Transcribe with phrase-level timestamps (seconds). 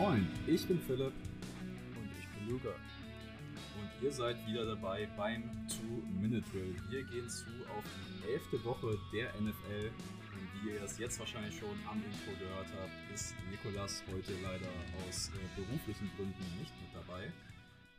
[0.00, 1.12] Moin, ich bin Philipp
[1.96, 2.68] Und ich bin Luca.
[2.68, 6.76] und ihr seid wieder dabei beim Two-Minute-Drill.
[6.88, 7.46] Wir gehen zu
[7.76, 9.90] auf die elfte Woche der NFL.
[9.90, 14.68] Und wie ihr es jetzt wahrscheinlich schon am Intro gehört habt, ist Nikolas heute leider
[15.08, 17.32] aus äh, beruflichen Gründen nicht mit dabei.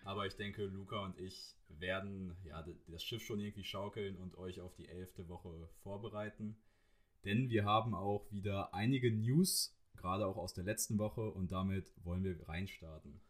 [0.06, 4.62] Aber ich denke, Luca und ich werden ja, das Schiff schon irgendwie schaukeln und euch
[4.62, 6.56] auf die elfte Woche vorbereiten.
[7.26, 11.94] Denn wir haben auch wieder einige News, gerade auch aus der letzten Woche, und damit
[12.04, 13.22] wollen wir reinstarten.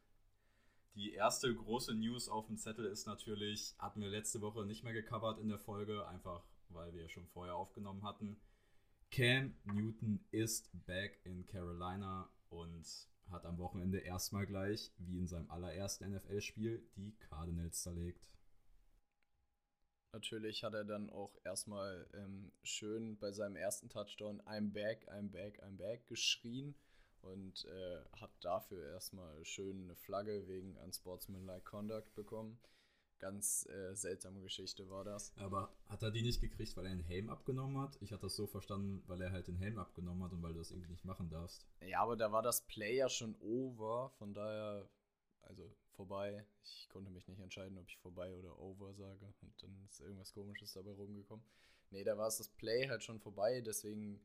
[0.95, 4.93] Die erste große News auf dem Zettel ist natürlich, hatten wir letzte Woche nicht mehr
[4.93, 8.37] gecovert in der Folge, einfach weil wir schon vorher aufgenommen hatten.
[9.11, 12.85] Cam Newton ist back in Carolina und
[13.31, 18.29] hat am Wochenende erstmal gleich, wie in seinem allerersten NFL-Spiel, die Cardinals zerlegt.
[20.11, 25.29] Natürlich hat er dann auch erstmal ähm, schön bei seinem ersten Touchdown I'm back, I'm
[25.29, 26.73] back, I'm back geschrien
[27.21, 32.59] und äh, hat dafür erstmal schön eine Flagge wegen Unsportsmanlike Conduct bekommen.
[33.19, 35.33] Ganz äh, seltsame Geschichte war das.
[35.37, 37.97] Aber hat er die nicht gekriegt, weil er den Helm abgenommen hat?
[38.01, 40.59] Ich hatte das so verstanden, weil er halt den Helm abgenommen hat und weil du
[40.59, 41.67] das irgendwie nicht machen darfst.
[41.81, 44.89] Ja, aber da war das Play ja schon over, von daher,
[45.41, 45.69] also
[45.99, 46.45] vorbei.
[46.63, 49.25] Ich konnte mich nicht entscheiden, ob ich vorbei oder over sage.
[49.41, 51.45] Und dann ist irgendwas komisches dabei rumgekommen.
[51.91, 54.21] Nee, da war es das Play halt schon vorbei, deswegen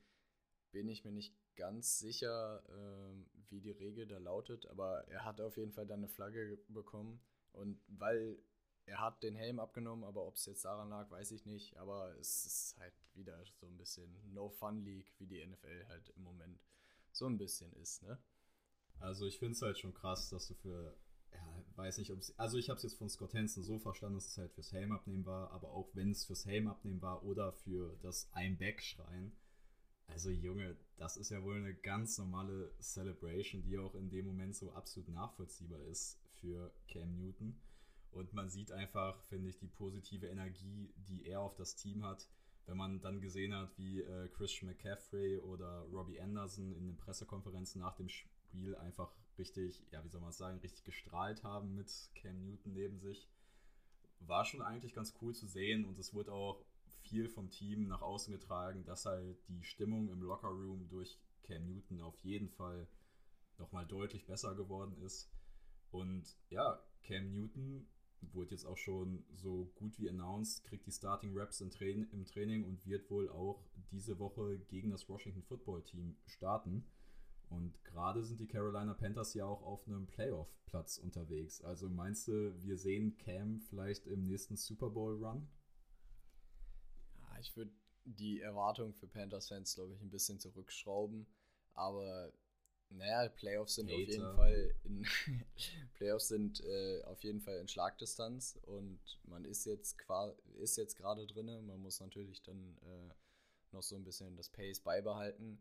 [0.72, 5.41] bin ich mir nicht ganz sicher, ähm, wie die Regel da lautet, aber er hat
[5.41, 7.20] auf jeden Fall dann eine Flagge ge- bekommen.
[7.53, 8.38] Und weil
[8.86, 11.77] er hat den Helm abgenommen, aber ob es jetzt daran lag, weiß ich nicht.
[11.78, 16.61] Aber es ist halt wieder so ein bisschen No-Fun-League, wie die NFL halt im Moment
[17.12, 18.19] so ein bisschen ist, ne?
[18.98, 20.97] Also ich finde es halt schon krass, dass du für,
[21.77, 24.28] weiß nicht, ob es, also ich habe es jetzt von Scott Hansen so verstanden, dass
[24.28, 27.53] es halt fürs Helm abnehmen war, aber auch wenn es fürs Helm abnehmen war oder
[27.53, 29.32] für das I'm Back schreien.
[30.06, 34.54] Also Junge, das ist ja wohl eine ganz normale Celebration, die auch in dem Moment
[34.54, 37.56] so absolut nachvollziehbar ist für Cam Newton.
[38.12, 42.28] Und man sieht einfach, finde ich, die positive Energie, die er auf das Team hat.
[42.66, 47.81] Wenn man dann gesehen hat, wie äh, Christian McCaffrey oder Robbie Anderson in den Pressekonferenzen
[47.81, 51.91] nach dem Spiel einfach richtig, ja, wie soll man es sagen, richtig gestrahlt haben mit
[52.15, 53.28] Cam Newton neben sich.
[54.21, 56.65] War schon eigentlich ganz cool zu sehen und es wurde auch
[57.03, 62.00] viel vom Team nach außen getragen, dass halt die Stimmung im Lockerroom durch Cam Newton
[62.00, 62.89] auf jeden Fall
[63.59, 65.31] nochmal deutlich besser geworden ist.
[65.91, 67.87] Und ja, Cam Newton
[68.33, 72.25] wurde jetzt auch schon so gut wie announced, kriegt die Starting Reps im, Train im
[72.25, 76.87] Training und wird wohl auch diese Woche gegen das Washington Football Team starten.
[77.54, 81.62] Und gerade sind die Carolina Panthers ja auch auf einem Playoff-Platz unterwegs.
[81.62, 85.48] Also meinst du, wir sehen Cam vielleicht im nächsten Super Bowl-Run?
[87.20, 87.72] Ja, ich würde
[88.04, 91.26] die Erwartung für Panthers-Fans, glaube ich, ein bisschen zurückschrauben.
[91.75, 92.32] Aber
[92.91, 94.34] naja, Playoffs sind auf jeden.
[94.34, 95.04] Fall in
[95.94, 99.97] Playoffs sind äh, auf jeden Fall in Schlagdistanz und man ist jetzt
[100.60, 101.60] ist jetzt gerade drinne.
[101.62, 103.15] Man muss natürlich dann äh,
[103.72, 105.59] noch so ein bisschen das Pace beibehalten.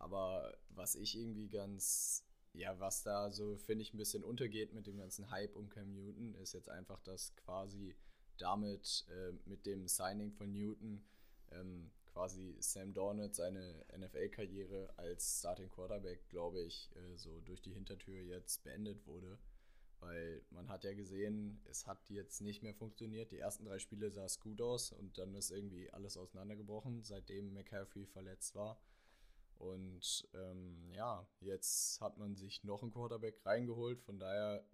[0.00, 2.24] Aber was ich irgendwie ganz,
[2.54, 5.92] ja, was da so, finde ich, ein bisschen untergeht mit dem ganzen Hype um Cam
[5.92, 7.94] Newton, ist jetzt einfach, dass quasi
[8.38, 11.04] damit äh, mit dem Signing von Newton
[11.52, 17.74] ähm, quasi Sam Darnold seine NFL-Karriere als Starting Quarterback, glaube ich, äh, so durch die
[17.74, 19.38] Hintertür jetzt beendet wurde.
[20.00, 23.32] Weil man hat ja gesehen, es hat jetzt nicht mehr funktioniert.
[23.32, 27.52] Die ersten drei Spiele sah es gut aus und dann ist irgendwie alles auseinandergebrochen, seitdem
[27.52, 28.80] McCaffrey verletzt war.
[29.60, 34.00] Und ähm, ja, jetzt hat man sich noch einen Quarterback reingeholt.
[34.00, 34.64] Von daher,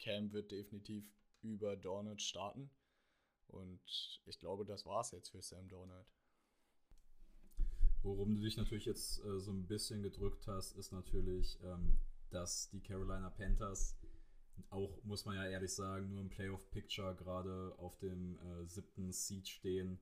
[0.00, 1.04] Cam wird definitiv
[1.42, 2.68] über Donald starten.
[3.46, 3.80] Und
[4.26, 6.06] ich glaube, das war's jetzt für Sam Donald.
[8.02, 11.98] Worum du dich natürlich jetzt äh, so ein bisschen gedrückt hast, ist natürlich, ähm,
[12.30, 13.96] dass die Carolina Panthers
[14.70, 19.46] auch, muss man ja ehrlich sagen, nur im Playoff-Picture gerade auf dem äh, siebten Seed
[19.46, 20.00] stehen,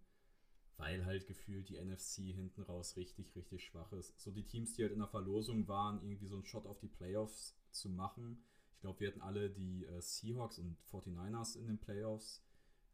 [0.80, 4.18] weil halt gefühlt die NFC hinten raus richtig, richtig schwach ist.
[4.18, 6.88] So die Teams, die halt in der Verlosung waren, irgendwie so einen Shot auf die
[6.88, 8.42] Playoffs zu machen.
[8.72, 12.42] Ich glaube, wir hatten alle die äh, Seahawks und 49ers in den Playoffs.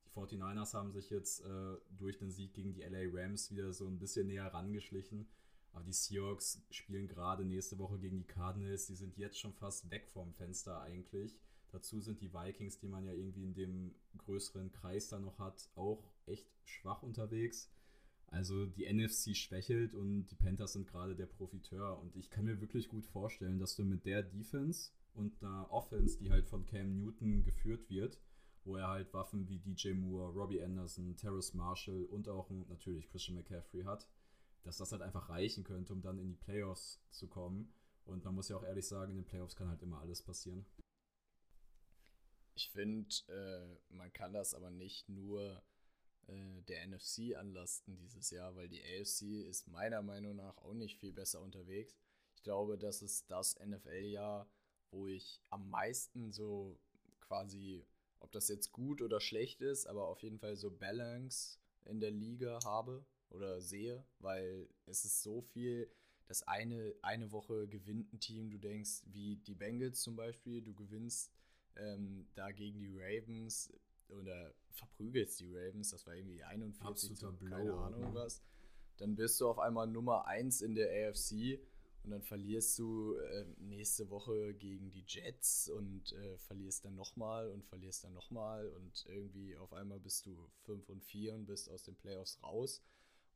[0.05, 3.87] Die 49ers haben sich jetzt äh, durch den Sieg gegen die LA Rams wieder so
[3.87, 5.29] ein bisschen näher rangeschlichen.
[5.73, 8.87] Aber die Seahawks spielen gerade nächste Woche gegen die Cardinals.
[8.87, 11.39] Die sind jetzt schon fast weg vom Fenster eigentlich.
[11.71, 15.69] Dazu sind die Vikings, die man ja irgendwie in dem größeren Kreis da noch hat,
[15.77, 17.71] auch echt schwach unterwegs.
[18.29, 21.99] Also die NFC schwächelt und die Panthers sind gerade der Profiteur.
[21.99, 26.19] Und ich kann mir wirklich gut vorstellen, dass du mit der Defense und einer Offense,
[26.19, 28.21] die halt von Cam Newton geführt wird,
[28.65, 33.37] wo er halt Waffen wie DJ Moore, Robbie Anderson, Terrace Marshall und auch natürlich Christian
[33.37, 34.09] McCaffrey hat,
[34.65, 37.73] dass das halt einfach reichen könnte, um dann in die Playoffs zu kommen.
[38.05, 40.67] Und man muss ja auch ehrlich sagen, in den Playoffs kann halt immer alles passieren.
[42.55, 45.63] Ich finde, äh, man kann das aber nicht nur
[46.29, 50.99] äh, der NFC anlasten dieses Jahr, weil die AFC ist meiner Meinung nach auch nicht
[50.99, 51.97] viel besser unterwegs.
[52.35, 54.49] Ich glaube, das ist das NFL-Jahr,
[54.91, 56.79] wo ich am meisten so
[57.21, 57.85] quasi,
[58.21, 62.11] ob das jetzt gut oder schlecht ist, aber auf jeden Fall so Balance in der
[62.11, 65.91] Liga habe oder sehe, weil es ist so viel,
[66.27, 70.75] dass eine, eine Woche gewinnt ein Team, du denkst, wie die Bengals zum Beispiel, du
[70.75, 71.33] gewinnst
[71.77, 73.73] ähm, da gegen die Ravens
[74.09, 78.43] oder verprügelst die Ravens, das war irgendwie 41 zu, keine Ahnung was.
[78.99, 81.61] Dann bist du auf einmal Nummer 1 in der AFC
[82.07, 87.51] und dann verlierst du äh, nächste Woche gegen die Jets und äh, verlierst dann nochmal
[87.51, 91.69] und verlierst dann nochmal und irgendwie auf einmal bist du 5 und 4 und bist
[91.69, 92.83] aus den Playoffs raus.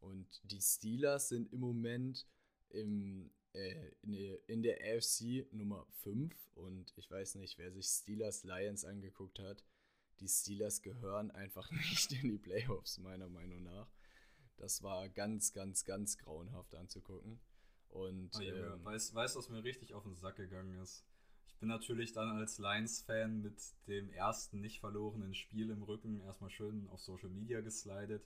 [0.01, 2.27] Und die Steelers sind im Moment
[2.71, 7.87] im, äh, in, der, in der AFC Nummer 5 und ich weiß nicht, wer sich
[7.87, 9.65] Steelers Lions angeguckt hat.
[10.21, 13.89] Die Steelers gehören einfach nicht in die Playoffs, meiner Meinung nach.
[14.57, 17.41] Das war ganz, ganz, ganz grauenhaft anzugucken.
[17.89, 21.05] Und oh, Junge, ähm, weißt, weißt was mir richtig auf den Sack gegangen ist?
[21.49, 26.51] Ich bin natürlich dann als Lions-Fan mit dem ersten nicht verlorenen Spiel im Rücken erstmal
[26.51, 28.25] schön auf Social Media geslidet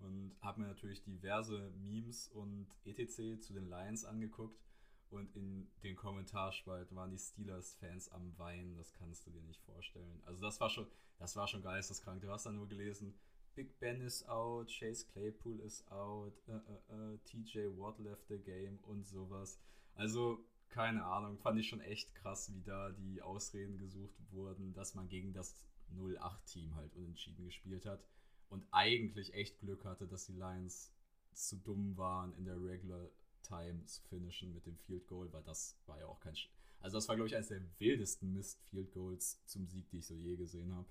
[0.00, 3.40] und habe mir natürlich diverse Memes und etc.
[3.40, 4.60] zu den Lions angeguckt.
[5.10, 10.20] Und in den Kommentarspalten waren die Steelers-Fans am Weinen, das kannst du dir nicht vorstellen.
[10.26, 10.86] Also das war schon,
[11.18, 12.20] das war schon geisteskrank.
[12.20, 13.14] Du hast dann nur gelesen,
[13.54, 18.38] Big Ben ist out, Chase Claypool ist out, äh, äh, äh, TJ Watt left the
[18.38, 19.58] game und sowas.
[19.94, 20.38] Also,
[20.68, 25.08] keine Ahnung, fand ich schon echt krass, wie da die Ausreden gesucht wurden, dass man
[25.08, 25.56] gegen das
[25.96, 28.04] 08-Team halt unentschieden gespielt hat
[28.48, 30.92] und eigentlich echt Glück hatte, dass die Lions
[31.32, 33.08] zu dumm waren, in der Regular
[33.42, 36.34] Time zu finishen mit dem Field Goal, weil das war ja auch kein.
[36.36, 36.48] Sch
[36.80, 40.14] also, das war, glaube ich, eines der wildesten Mist-Field Goals zum Sieg, die ich so
[40.14, 40.86] je gesehen habe.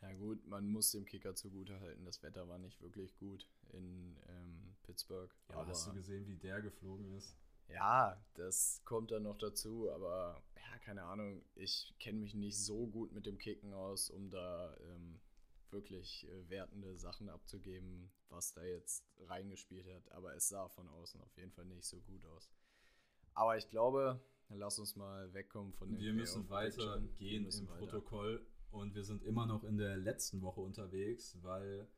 [0.00, 2.04] Ja, gut, man muss dem Kicker zugutehalten.
[2.04, 5.34] Das Wetter war nicht wirklich gut in ähm, Pittsburgh.
[5.48, 7.36] Ja, aber hast du gesehen, wie der geflogen ist?
[7.68, 11.42] Ja, das kommt dann noch dazu, aber ja, keine Ahnung.
[11.56, 15.20] Ich kenne mich nicht so gut mit dem Kicken aus, um da ähm,
[15.72, 20.10] wirklich äh, wertende Sachen abzugeben, was da jetzt reingespielt hat.
[20.12, 22.50] Aber es sah von außen auf jeden Fall nicht so gut aus.
[23.34, 26.00] Aber ich glaube, lass uns mal wegkommen von dem.
[26.00, 27.78] Wir müssen weiter gehen im weiter.
[27.78, 31.88] Protokoll und wir sind immer noch in der letzten Woche unterwegs, weil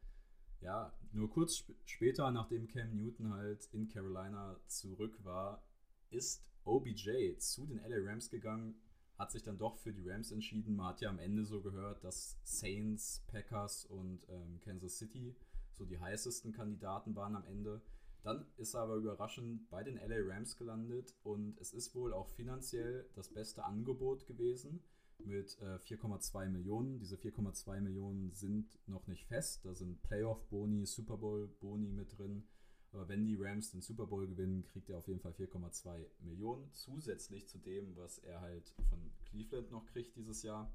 [0.61, 5.65] ja, nur kurz sp später, nachdem Cam Newton halt in Carolina zurück war,
[6.11, 8.75] ist OBJ zu den LA Rams gegangen
[9.21, 10.77] hat sich dann doch für die Rams entschieden.
[10.77, 15.37] Man hat ja am Ende so gehört, dass Saints, Packers und ähm, Kansas City
[15.73, 17.83] so die heißesten Kandidaten waren am Ende.
[18.23, 22.31] Dann ist er aber überraschend bei den LA Rams gelandet und es ist wohl auch
[22.31, 24.83] finanziell das beste Angebot gewesen
[25.19, 26.99] mit äh, 4,2 Millionen.
[26.99, 29.67] Diese 4,2 Millionen sind noch nicht fest.
[29.67, 32.45] Da sind Playoff-Boni, Super Bowl-Boni mit drin.
[32.93, 36.73] Aber wenn die Rams den Super Bowl gewinnen, kriegt er auf jeden Fall 4,2 Millionen
[36.73, 40.75] zusätzlich zu dem, was er halt von Cleveland noch kriegt dieses Jahr.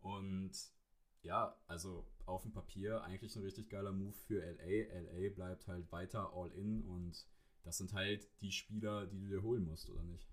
[0.00, 0.52] Und
[1.22, 5.00] ja, also auf dem Papier eigentlich ein richtig geiler Move für LA.
[5.00, 7.26] LA bleibt halt weiter all in und
[7.64, 10.28] das sind halt die Spieler, die du dir holen musst, oder nicht?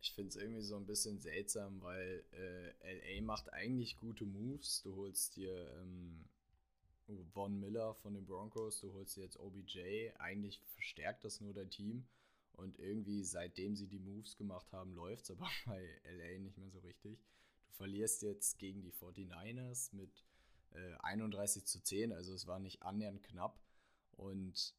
[0.00, 4.82] Ich finde es irgendwie so ein bisschen seltsam, weil äh, LA macht eigentlich gute Moves.
[4.82, 6.24] Du holst dir ähm,
[7.32, 12.06] Von Miller von den Broncos, du holst jetzt OBJ, eigentlich verstärkt das nur dein Team.
[12.52, 16.70] Und irgendwie, seitdem sie die Moves gemacht haben, läuft es aber bei LA nicht mehr
[16.70, 17.18] so richtig.
[17.66, 20.24] Du verlierst jetzt gegen die 49ers mit
[20.72, 23.58] äh, 31 zu 10, also es war nicht annähernd knapp.
[24.12, 24.74] Und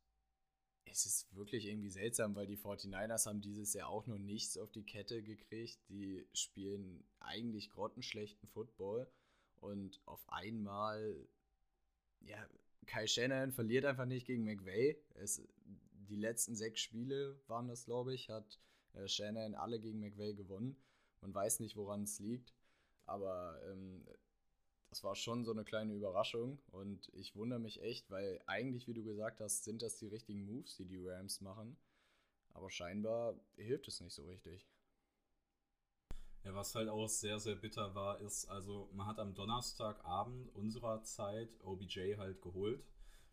[0.85, 4.71] es ist wirklich irgendwie seltsam, weil die 49ers haben dieses Jahr auch noch nichts auf
[4.71, 5.79] die Kette gekriegt.
[5.89, 9.09] Die spielen eigentlich grottenschlechten Football.
[9.59, 11.27] Und auf einmal
[12.27, 12.47] ja,
[12.85, 14.97] Kai Shannon verliert einfach nicht gegen McVay.
[15.15, 15.41] Es,
[16.09, 18.59] die letzten sechs Spiele waren das, glaube ich, hat
[18.93, 20.75] äh, Shannon alle gegen McVay gewonnen.
[21.21, 22.53] Man weiß nicht, woran es liegt,
[23.05, 24.05] aber ähm,
[24.89, 28.93] das war schon so eine kleine Überraschung und ich wundere mich echt, weil eigentlich, wie
[28.93, 31.77] du gesagt hast, sind das die richtigen Moves, die die Rams machen,
[32.53, 34.67] aber scheinbar hilft es nicht so richtig.
[36.43, 41.01] Ja, was halt auch sehr, sehr bitter war, ist, also man hat am Donnerstagabend unserer
[41.03, 42.83] Zeit OBJ halt geholt.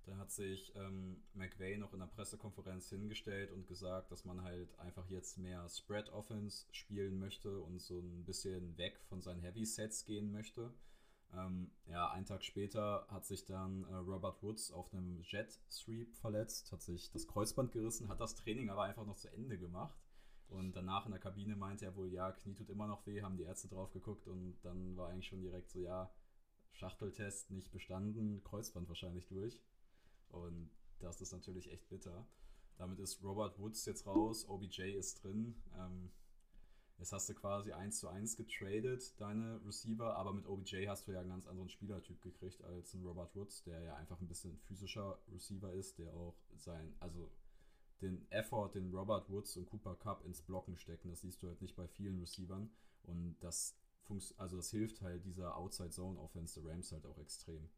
[0.07, 4.79] Dann hat sich ähm, McVay noch in der Pressekonferenz hingestellt und gesagt, dass man halt
[4.79, 9.67] einfach jetzt mehr Spread Offense spielen möchte und so ein bisschen weg von seinen Heavy
[9.67, 10.73] Sets gehen möchte.
[11.33, 16.17] Ähm, ja, einen Tag später hat sich dann äh, Robert Woods auf einem Jet Sweep
[16.17, 19.97] verletzt, hat sich das Kreuzband gerissen, hat das Training aber einfach noch zu Ende gemacht.
[20.51, 23.37] Und danach in der Kabine meinte er wohl, ja, Knie tut immer noch weh, haben
[23.37, 26.11] die Ärzte drauf geguckt und dann war eigentlich schon direkt so, ja,
[26.73, 29.61] Schachteltest nicht bestanden, Kreuzband wahrscheinlich durch.
[30.29, 32.27] Und das ist natürlich echt bitter.
[32.77, 35.55] Damit ist Robert Woods jetzt raus, OBJ ist drin.
[35.77, 36.11] Ähm,
[37.01, 41.13] Jetzt hast du quasi 1 zu 1 getradet, deine Receiver, aber mit OBJ hast du
[41.13, 44.59] ja einen ganz anderen Spielertyp gekriegt als ein Robert Woods, der ja einfach ein bisschen
[44.59, 47.31] physischer Receiver ist, der auch sein, also
[48.03, 51.61] den Effort, den Robert Woods und Cooper Cup ins Blocken stecken, das siehst du halt
[51.61, 52.71] nicht bei vielen Receivern
[53.05, 53.77] und das
[54.39, 57.71] also das hilft halt dieser Outside Zone Offense der Rams halt auch extrem.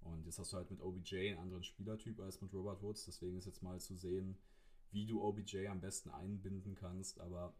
[0.00, 3.38] Und jetzt hast du halt mit OBJ einen anderen Spielertyp als mit Robert Woods, deswegen
[3.38, 4.36] ist jetzt mal zu sehen,
[4.90, 7.54] wie du OBJ am besten einbinden kannst, aber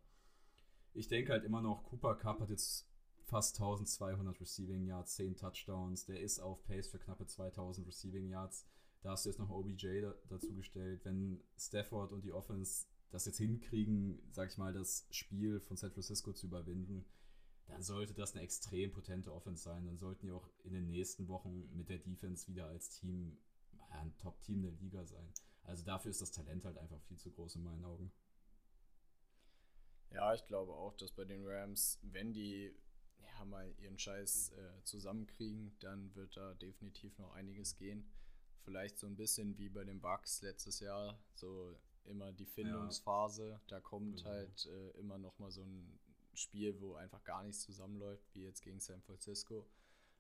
[0.94, 2.88] ich denke halt immer noch, Cooper Cup hat jetzt
[3.28, 6.06] fast 1200 Receiving Yards, 10 Touchdowns.
[6.06, 8.66] Der ist auf Pace für knappe 2000 Receiving Yards.
[9.00, 11.05] Da hast du jetzt noch OBJ da, dazu gestellt.
[11.05, 15.93] Wenn Stafford und die Offense das jetzt hinkriegen, sag ich mal, das Spiel von San
[15.93, 17.07] Francisco zu überwinden,
[17.67, 19.87] dann sollte das eine extrem potente Offense sein.
[19.87, 23.38] Dann sollten die auch in den nächsten Wochen mit der Defense wieder als Team
[23.90, 25.33] ein Top-Team der Liga sein.
[25.64, 28.11] Also dafür ist das Talent halt einfach viel zu groß in meinen Augen.
[30.11, 32.75] Ja, ich glaube auch, dass bei den Rams, wenn die
[33.21, 38.11] ja, mal ihren Scheiß äh, zusammenkriegen, dann wird da definitiv noch einiges gehen.
[38.64, 43.50] Vielleicht so ein bisschen wie bei den Bucks letztes Jahr, so immer die Findungsphase.
[43.50, 43.60] Ja.
[43.68, 44.30] Da kommt genau.
[44.30, 45.98] halt äh, immer noch mal so ein
[46.34, 49.66] Spiel, wo einfach gar nichts zusammenläuft, wie jetzt gegen San Francisco.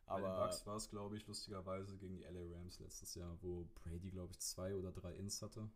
[0.06, 3.36] Aber bei den Bucks war es, glaube ich, lustigerweise gegen die LA Rams letztes Jahr,
[3.42, 5.68] wo Brady, glaube ich, zwei oder drei Ins hatte.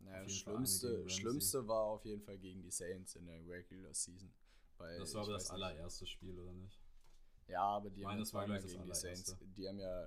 [0.00, 4.32] Naja, das Schlimmste, Schlimmste war auf jeden Fall gegen die Saints in der Regular Season.
[4.76, 6.12] Weil, das war aber das allererste nicht.
[6.12, 6.78] Spiel, oder nicht?
[7.48, 9.36] Ja, aber die haben ja zweimal gegen die Saints.
[9.56, 10.04] Die haben ja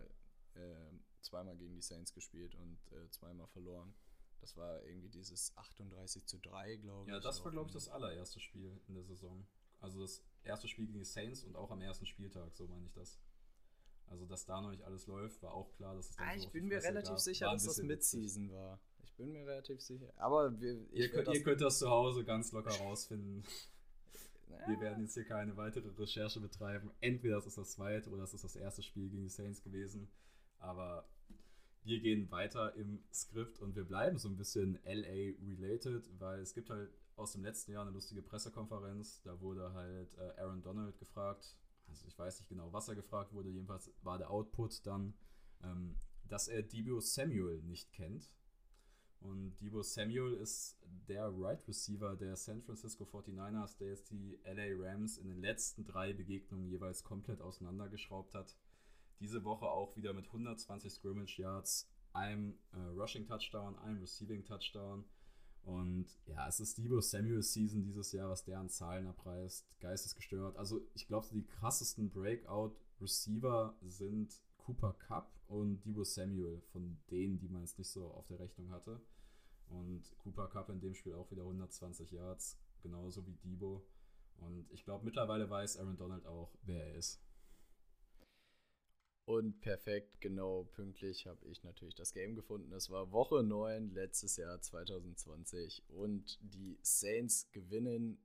[0.56, 0.92] äh,
[1.22, 3.94] zweimal gegen die Saints gespielt und äh, zweimal verloren.
[4.40, 7.14] Das war irgendwie dieses 38 zu 3, glaube ich.
[7.14, 9.46] Ja, das war, glaube ich, das allererste Spiel in der Saison.
[9.80, 12.94] Also das erste Spiel gegen die Saints und auch am ersten Spieltag, so meine ich
[12.94, 13.20] das.
[14.08, 16.46] Also, dass da noch nicht alles läuft, war auch klar, dass es dann ah, so
[16.46, 17.20] Ich bin mir relativ gab.
[17.20, 18.80] sicher, dass das Mid-Season war.
[19.04, 20.12] Ich bin mir relativ sicher.
[20.18, 23.44] Aber wir, ihr, könnt, das ihr könnt das zu Hause ganz locker rausfinden.
[24.50, 24.58] Ja.
[24.68, 26.92] Wir werden jetzt hier keine weitere Recherche betreiben.
[27.00, 30.12] Entweder das ist das zweite oder das ist das erste Spiel gegen die Saints gewesen.
[30.62, 31.06] Aber
[31.84, 36.70] wir gehen weiter im Skript und wir bleiben so ein bisschen LA-related, weil es gibt
[36.70, 39.22] halt aus dem letzten Jahr eine lustige Pressekonferenz.
[39.24, 43.34] Da wurde halt äh, Aaron Donald gefragt, also ich weiß nicht genau, was er gefragt
[43.34, 45.14] wurde, jedenfalls war der Output dann,
[45.64, 48.32] ähm, dass er Debo Samuel nicht kennt.
[49.20, 54.84] Und Debo Samuel ist der Right Receiver der San Francisco 49ers, der jetzt die LA
[54.84, 58.56] Rams in den letzten drei Begegnungen jeweils komplett auseinandergeschraubt hat.
[59.22, 65.06] Diese Woche auch wieder mit 120 Scrimmage Yards, einem äh, Rushing Touchdown, einem Receiving Touchdown
[65.64, 69.80] und ja, es ist Debo Samuels Season dieses Jahr, was der an Zahlen abreißt.
[69.80, 70.58] Geistesgestört.
[70.58, 77.48] Also ich glaube, die krassesten Breakout-Receiver sind Cooper Cup und Debo Samuel, von denen, die
[77.48, 79.02] man jetzt nicht so auf der Rechnung hatte.
[79.68, 83.86] Und Cooper Cup in dem Spiel auch wieder 120 Yards, genauso wie Debo.
[84.38, 87.22] Und ich glaube, mittlerweile weiß Aaron Donald auch, wer er ist.
[89.32, 92.74] Und perfekt, genau pünktlich habe ich natürlich das Game gefunden.
[92.74, 98.22] Es war Woche 9 letztes Jahr 2020 und die Saints gewinnen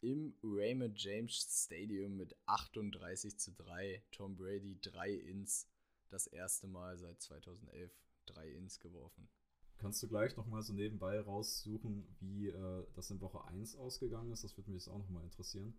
[0.00, 1.34] im Raymond James
[1.66, 4.02] Stadium mit 38 zu 3.
[4.12, 5.68] Tom Brady 3 Ins,
[6.08, 7.92] das erste Mal seit 2011
[8.24, 9.28] 3 Ins geworfen.
[9.76, 14.42] Kannst du gleich nochmal so nebenbei raussuchen, wie äh, das in Woche 1 ausgegangen ist?
[14.42, 15.78] Das würde mich jetzt auch nochmal interessieren.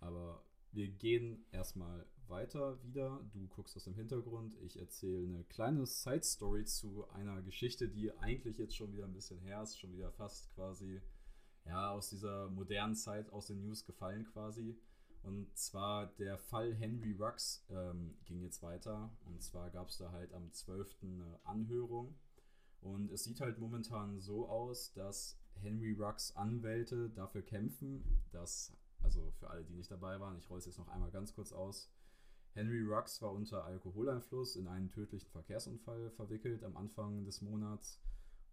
[0.00, 3.20] Aber wir gehen erstmal weiter wieder.
[3.32, 4.56] Du guckst aus dem Hintergrund.
[4.62, 9.40] Ich erzähle eine kleine Side-Story zu einer Geschichte, die eigentlich jetzt schon wieder ein bisschen
[9.40, 11.00] her ist, schon wieder fast quasi
[11.64, 14.78] ja, aus dieser modernen Zeit aus den News gefallen quasi.
[15.22, 19.10] Und zwar der Fall Henry Rux ähm, ging jetzt weiter.
[19.26, 20.96] Und zwar gab es da halt am 12.
[21.02, 22.14] eine Anhörung.
[22.80, 29.32] Und es sieht halt momentan so aus, dass Henry Rux Anwälte dafür kämpfen, dass, also
[29.32, 31.90] für alle, die nicht dabei waren, ich roll es jetzt noch einmal ganz kurz aus,
[32.58, 38.00] Henry Rux war unter Alkoholeinfluss in einen tödlichen Verkehrsunfall verwickelt am Anfang des Monats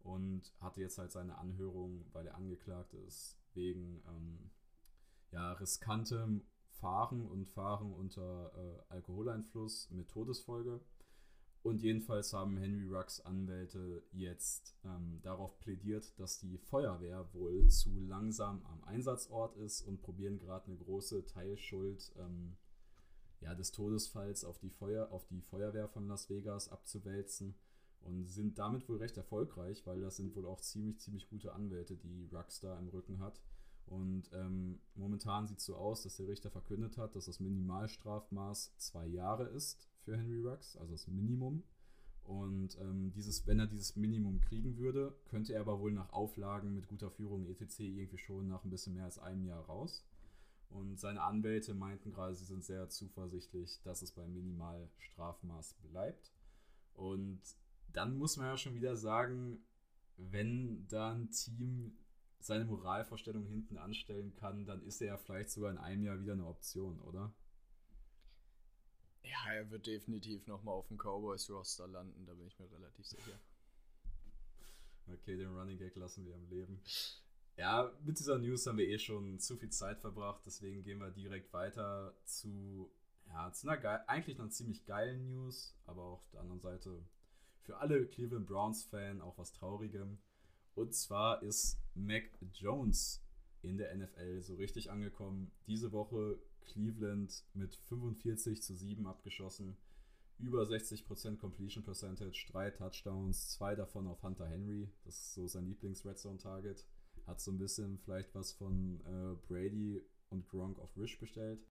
[0.04, 4.52] und hatte jetzt halt seine Anhörung, weil er angeklagt ist, wegen ähm,
[5.32, 6.46] ja, riskantem
[6.80, 10.82] Fahren und Fahren unter äh, Alkoholeinfluss mit Todesfolge.
[11.64, 17.90] Und jedenfalls haben Henry Rux Anwälte jetzt ähm, darauf plädiert, dass die Feuerwehr wohl zu
[18.02, 22.56] langsam am Einsatzort ist und probieren gerade eine große Teilschuld ähm,
[23.42, 27.56] ja, des Todesfalls auf die, Feuer, auf die Feuerwehr von Las Vegas abzuwälzen
[28.02, 31.96] und sind damit wohl recht erfolgreich, weil das sind wohl auch ziemlich, ziemlich gute Anwälte,
[31.96, 33.42] die Rockstar im Rücken hat.
[33.88, 38.78] Und ähm, momentan sieht es so aus, dass der Richter verkündet hat, dass das Minimalstrafmaß
[38.78, 41.64] zwei Jahre ist für Henry Rux, also das Minimum.
[42.24, 46.74] Und ähm, dieses, wenn er dieses Minimum kriegen würde, könnte er aber wohl nach Auflagen
[46.74, 47.80] mit guter Führung etc.
[47.82, 50.04] irgendwie schon nach ein bisschen mehr als einem Jahr raus.
[50.70, 56.34] Und seine Anwälte meinten gerade, sie sind sehr zuversichtlich, dass es beim Minimalstrafmaß bleibt.
[56.94, 57.42] Und
[57.94, 59.60] dann muss man ja schon wieder sagen,
[60.18, 61.98] wenn da ein Team
[62.40, 66.34] seine Moralvorstellung hinten anstellen kann, dann ist er ja vielleicht sogar in einem Jahr wieder
[66.34, 67.34] eine Option, oder?
[69.24, 73.40] Ja, er wird definitiv nochmal auf dem Cowboys-Roster landen, da bin ich mir relativ sicher.
[75.08, 76.82] Okay, den Running Gag lassen wir am Leben.
[77.58, 81.12] Ja, mit dieser News haben wir eh schon zu viel Zeit verbracht, deswegen gehen wir
[81.12, 82.92] direkt weiter zu,
[83.28, 87.06] ja, zu einer eigentlich einer ziemlich geilen News, aber auf der anderen Seite
[87.62, 90.20] für alle Cleveland Browns-Fan auch was Traurigem.
[90.76, 93.24] Und zwar ist Mac Jones
[93.62, 95.52] in der NFL so richtig angekommen.
[95.66, 99.78] Diese Woche Cleveland mit 45 zu 7 abgeschossen.
[100.38, 104.90] Über 60% Completion Percentage, drei Touchdowns, zwei davon auf Hunter Henry.
[105.06, 106.86] Das ist so sein Lieblings-Red Zone-Target.
[107.26, 111.66] Hat so ein bisschen vielleicht was von äh, Brady und Gronk auf Wish bestellt.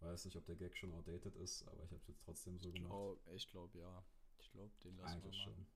[0.00, 2.70] Weiß nicht, ob der Gag schon outdated ist, aber ich habe es jetzt trotzdem so
[2.70, 2.92] gemacht.
[2.92, 4.04] Oh, ich glaube ja.
[4.38, 5.66] Ich glaube, den lassen Eigentlich wir mal.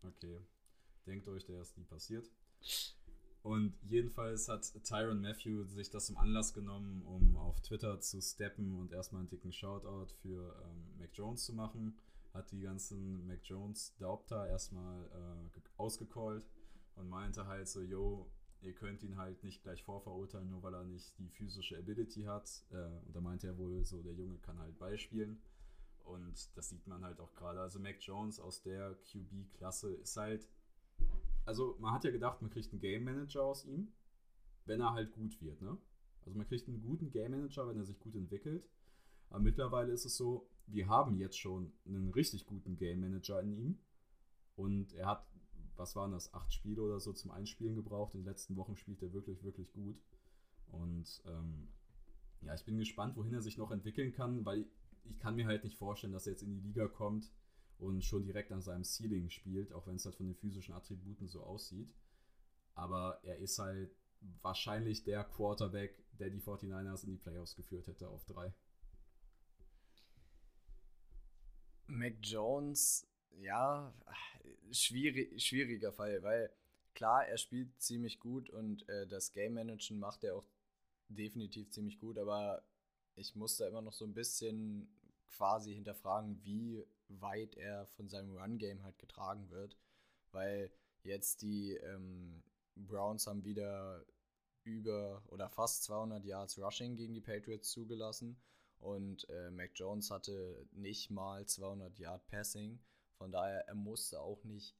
[0.00, 0.08] schon.
[0.08, 0.40] Okay.
[1.06, 2.30] Denkt euch, der ist nie passiert.
[3.42, 8.78] Und jedenfalls hat Tyron Matthew sich das zum Anlass genommen, um auf Twitter zu steppen
[8.78, 11.98] und erstmal einen dicken Shoutout für ähm, Mac Jones zu machen.
[12.32, 16.44] Hat die ganzen Mac Jones Daubter erstmal äh, ausgecallt
[16.96, 18.30] und meinte halt so, yo,
[18.60, 22.48] ihr könnt ihn halt nicht gleich vorverurteilen, nur weil er nicht die physische Ability hat.
[22.70, 25.40] Äh, und da meinte er wohl so, der Junge kann halt beispielen.
[26.04, 27.60] Und das sieht man halt auch gerade.
[27.60, 30.48] Also Mac Jones aus der QB-Klasse ist halt
[31.44, 33.88] also man hat ja gedacht, man kriegt einen Game Manager aus ihm,
[34.64, 35.76] wenn er halt gut wird, ne?
[36.24, 38.68] Also man kriegt einen guten Game Manager, wenn er sich gut entwickelt.
[39.28, 43.52] Aber mittlerweile ist es so, wir haben jetzt schon einen richtig guten Game Manager in
[43.52, 43.78] ihm.
[44.54, 45.26] Und er hat,
[45.82, 48.14] was waren das, acht Spiele oder so zum Einspielen gebraucht.
[48.14, 50.00] In den letzten Wochen spielt er wirklich, wirklich gut.
[50.68, 51.68] Und ähm,
[52.40, 54.64] ja, ich bin gespannt, wohin er sich noch entwickeln kann, weil
[55.04, 57.30] ich kann mir halt nicht vorstellen, dass er jetzt in die Liga kommt
[57.78, 61.28] und schon direkt an seinem Ceiling spielt, auch wenn es halt von den physischen Attributen
[61.28, 61.92] so aussieht.
[62.74, 63.90] Aber er ist halt
[64.40, 68.54] wahrscheinlich der Quarterback, der die 49ers in die Playoffs geführt hätte auf drei.
[71.88, 73.06] Mac Jones,
[73.40, 73.92] ja,
[74.70, 76.50] schwierig, schwieriger Fall, weil
[76.94, 80.46] klar, er spielt ziemlich gut und äh, das Game Managen macht er auch
[81.08, 82.64] definitiv ziemlich gut, aber
[83.14, 84.88] ich muss da immer noch so ein bisschen
[85.28, 89.76] quasi hinterfragen, wie weit er von seinem Run-Game halt getragen wird.
[90.30, 90.70] Weil
[91.02, 92.42] jetzt die ähm,
[92.74, 94.04] Browns haben wieder
[94.64, 98.40] über oder fast 200 Yards Rushing gegen die Patriots zugelassen
[98.78, 102.78] und äh, Mac Jones hatte nicht mal 200 Yard Passing.
[103.22, 104.74] Von daher, er musste auch nicht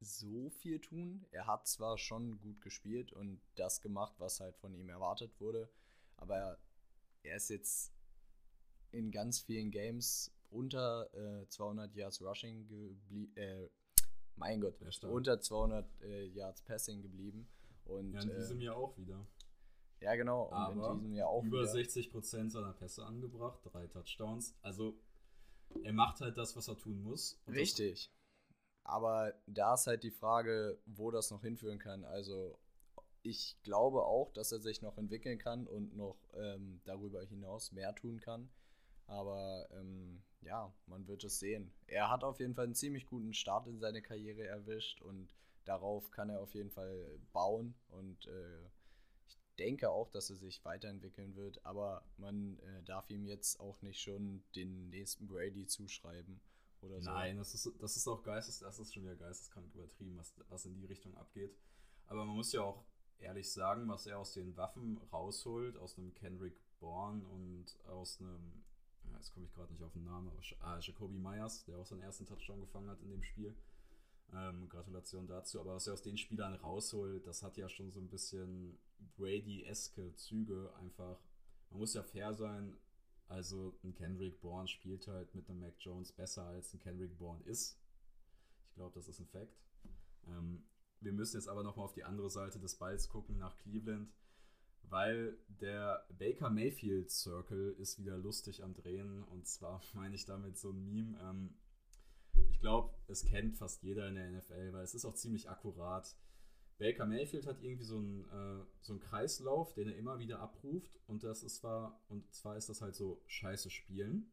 [0.00, 1.24] so viel tun.
[1.30, 5.70] Er hat zwar schon gut gespielt und das gemacht, was halt von ihm erwartet wurde,
[6.16, 6.58] aber
[7.22, 7.92] er ist jetzt
[8.90, 13.36] in ganz vielen Games unter äh, 200 Yards Rushing geblieben.
[13.36, 13.68] Äh,
[14.34, 17.48] mein Gott, unter 200 äh, Yards Passing geblieben.
[17.84, 19.24] Und, ja, in diesem äh, Jahr auch wieder.
[20.00, 20.46] Ja, genau.
[20.46, 21.70] Und Aber in diesem Jahr auch über wieder.
[21.70, 24.56] 60% seiner Pässe angebracht, drei Touchdowns.
[24.60, 24.98] Also
[25.82, 27.38] er macht halt das, was er tun muss.
[27.48, 28.10] Richtig.
[28.84, 32.04] Aber da ist halt die Frage, wo das noch hinführen kann.
[32.04, 32.58] Also
[33.22, 37.94] ich glaube auch, dass er sich noch entwickeln kann und noch ähm, darüber hinaus mehr
[37.94, 38.50] tun kann.
[39.06, 41.72] Aber ähm, ja, man wird es sehen.
[41.86, 45.28] Er hat auf jeden Fall einen ziemlich guten Start in seine Karriere erwischt und
[45.64, 47.74] darauf kann er auf jeden Fall bauen.
[47.88, 48.70] Und äh,
[49.60, 51.64] denke auch, dass er sich weiterentwickeln wird.
[51.64, 56.40] Aber man äh, darf ihm jetzt auch nicht schon den nächsten Brady zuschreiben.
[56.82, 57.10] Oder so.
[57.10, 60.64] Nein, das ist, das ist auch geistes, das ist schon wieder geisteskrank übertrieben, was, was
[60.64, 61.54] in die Richtung abgeht.
[62.06, 62.84] Aber man muss ja auch
[63.18, 68.64] ehrlich sagen, was er aus den Waffen rausholt, aus einem Kendrick Bourne und aus einem
[69.20, 72.02] jetzt komme ich gerade nicht auf den Namen, aber ah, Jacoby Myers, der auch seinen
[72.02, 73.54] ersten Touchdown gefangen hat in dem Spiel.
[74.34, 75.60] Ähm, Gratulation dazu.
[75.60, 78.78] Aber was er aus den Spielern rausholt, das hat ja schon so ein bisschen
[79.16, 80.72] Brady-eske Züge.
[80.76, 81.18] Einfach,
[81.70, 82.76] man muss ja fair sein.
[83.28, 87.42] Also ein Kendrick Bourne spielt halt mit einem Mac Jones besser als ein Kendrick Bourne
[87.44, 87.78] ist.
[88.68, 89.56] Ich glaube, das ist ein Fact.
[90.26, 90.64] Ähm,
[91.00, 94.12] wir müssen jetzt aber nochmal auf die andere Seite des Balls gucken, nach Cleveland
[94.90, 99.22] weil der Baker Mayfield Circle ist wieder lustig am Drehen.
[99.24, 101.18] Und zwar meine ich damit so ein Meme.
[101.22, 101.54] Ähm,
[102.60, 106.16] glaube, es kennt fast jeder in der NFL, weil es ist auch ziemlich akkurat.
[106.78, 110.98] Baker Mayfield hat irgendwie so einen, äh, so einen Kreislauf, den er immer wieder abruft.
[111.06, 114.32] Und das ist zwar, und zwar ist das halt so scheiße spielen.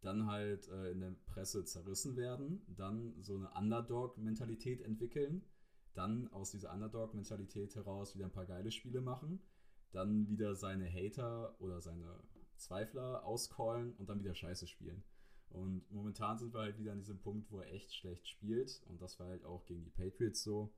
[0.00, 5.44] Dann halt äh, in der Presse zerrissen werden, dann so eine Underdog-Mentalität entwickeln,
[5.92, 9.42] dann aus dieser Underdog-Mentalität heraus wieder ein paar geile Spiele machen,
[9.92, 12.22] dann wieder seine Hater oder seine
[12.56, 15.04] Zweifler auscallen und dann wieder scheiße spielen.
[15.50, 18.82] Und momentan sind wir halt wieder an diesem Punkt, wo er echt schlecht spielt.
[18.88, 20.72] Und das war halt auch gegen die Patriots so.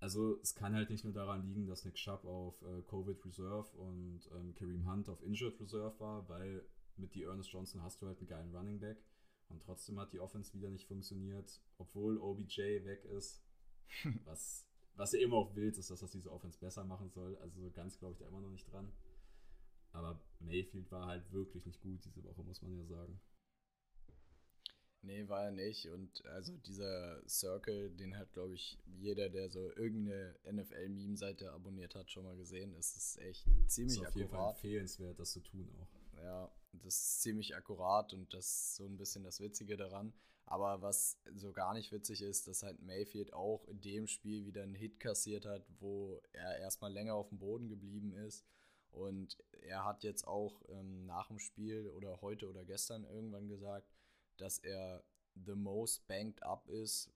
[0.00, 3.76] Also es kann halt nicht nur daran liegen, dass Nick Chubb auf äh, Covid Reserve
[3.76, 6.64] und ähm, Kareem Hunt auf Injured Reserve war, weil
[6.96, 9.02] mit die Ernest Johnson hast du halt einen geilen Running Back.
[9.48, 13.42] Und trotzdem hat die Offense wieder nicht funktioniert, obwohl OBJ weg ist.
[14.24, 17.36] was, was er immer auch will, ist, dass das diese Offense besser machen soll.
[17.38, 18.92] Also so ganz glaube ich da immer noch nicht dran.
[19.92, 23.18] Aber Mayfield war halt wirklich nicht gut diese Woche, muss man ja sagen.
[25.02, 25.88] Nee, war er nicht.
[25.88, 32.10] Und also dieser Circle, den hat, glaube ich, jeder, der so irgendeine NFL-Meme-Seite abonniert hat,
[32.10, 32.74] schon mal gesehen.
[32.74, 33.98] Es ist echt ziemlich akkurat.
[33.98, 34.16] ist auf akkurat.
[34.16, 36.18] jeden Fall empfehlenswert, das zu tun auch.
[36.22, 40.12] Ja, das ist ziemlich akkurat und das ist so ein bisschen das Witzige daran.
[40.46, 44.62] Aber was so gar nicht witzig ist, dass halt Mayfield auch in dem Spiel wieder
[44.62, 48.46] einen Hit kassiert hat, wo er erstmal länger auf dem Boden geblieben ist.
[48.90, 53.92] Und er hat jetzt auch ähm, nach dem Spiel oder heute oder gestern irgendwann gesagt,
[54.40, 55.02] dass er
[55.34, 57.10] the most banked up ist,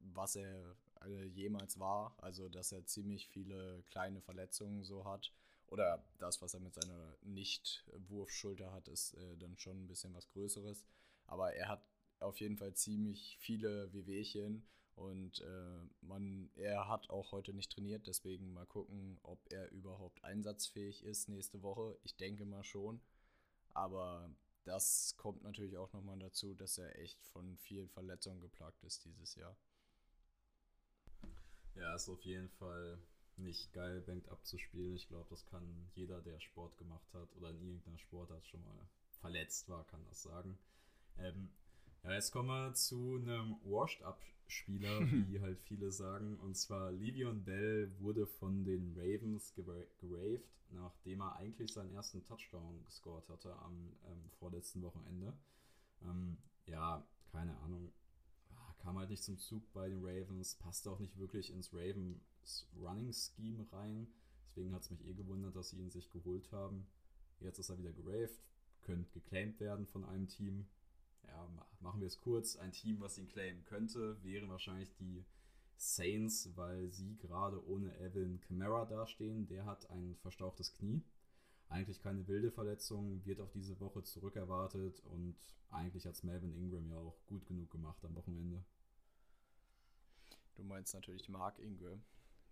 [0.00, 2.14] was er äh, jemals war.
[2.18, 5.32] Also, dass er ziemlich viele kleine Verletzungen so hat.
[5.68, 10.28] Oder das, was er mit seiner Nicht-Wurfschulter hat, ist äh, dann schon ein bisschen was
[10.28, 10.86] Größeres.
[11.26, 11.82] Aber er hat
[12.20, 14.64] auf jeden Fall ziemlich viele Wehwehchen
[14.96, 20.24] und äh, man, er hat auch heute nicht trainiert, deswegen mal gucken, ob er überhaupt
[20.24, 21.98] einsatzfähig ist nächste Woche.
[22.02, 23.00] Ich denke mal schon.
[23.74, 24.30] Aber
[24.66, 29.36] das kommt natürlich auch nochmal dazu, dass er echt von vielen Verletzungen geplagt ist dieses
[29.36, 29.56] Jahr.
[31.76, 32.98] Ja, ist auf jeden Fall
[33.36, 34.96] nicht geil, Banked abzuspielen.
[34.96, 38.88] Ich glaube, das kann jeder, der Sport gemacht hat oder in irgendeiner Sportart schon mal
[39.20, 40.58] verletzt war, kann das sagen.
[41.18, 41.50] Ähm,
[42.06, 46.38] ja, jetzt kommen wir zu einem Washed-Up-Spieler, wie halt viele sagen.
[46.38, 52.84] Und zwar Livion Bell wurde von den Ravens geraved, nachdem er eigentlich seinen ersten Touchdown
[52.84, 55.32] gescored hatte am ähm, vorletzten Wochenende.
[56.04, 57.92] Ähm, ja, keine Ahnung.
[58.50, 62.68] Ah, kam halt nicht zum Zug bei den Ravens, passte auch nicht wirklich ins Ravens
[62.80, 64.06] Running Scheme rein.
[64.48, 66.86] Deswegen hat es mich eh gewundert, dass sie ihn sich geholt haben.
[67.40, 68.38] Jetzt ist er wieder geraved,
[68.82, 70.66] könnte geclaimed werden von einem Team
[71.26, 71.48] ja,
[71.80, 75.24] machen wir es kurz, ein Team, was ihn claimen könnte, wären wahrscheinlich die
[75.76, 79.46] Saints, weil sie gerade ohne Evan Kamara dastehen.
[79.46, 81.02] Der hat ein verstauchtes Knie.
[81.68, 85.36] Eigentlich keine wilde Verletzung, wird auf diese Woche zurückerwartet und
[85.70, 88.64] eigentlich hat es Melvin Ingram ja auch gut genug gemacht am Wochenende.
[90.54, 92.02] Du meinst natürlich Mark Ingram,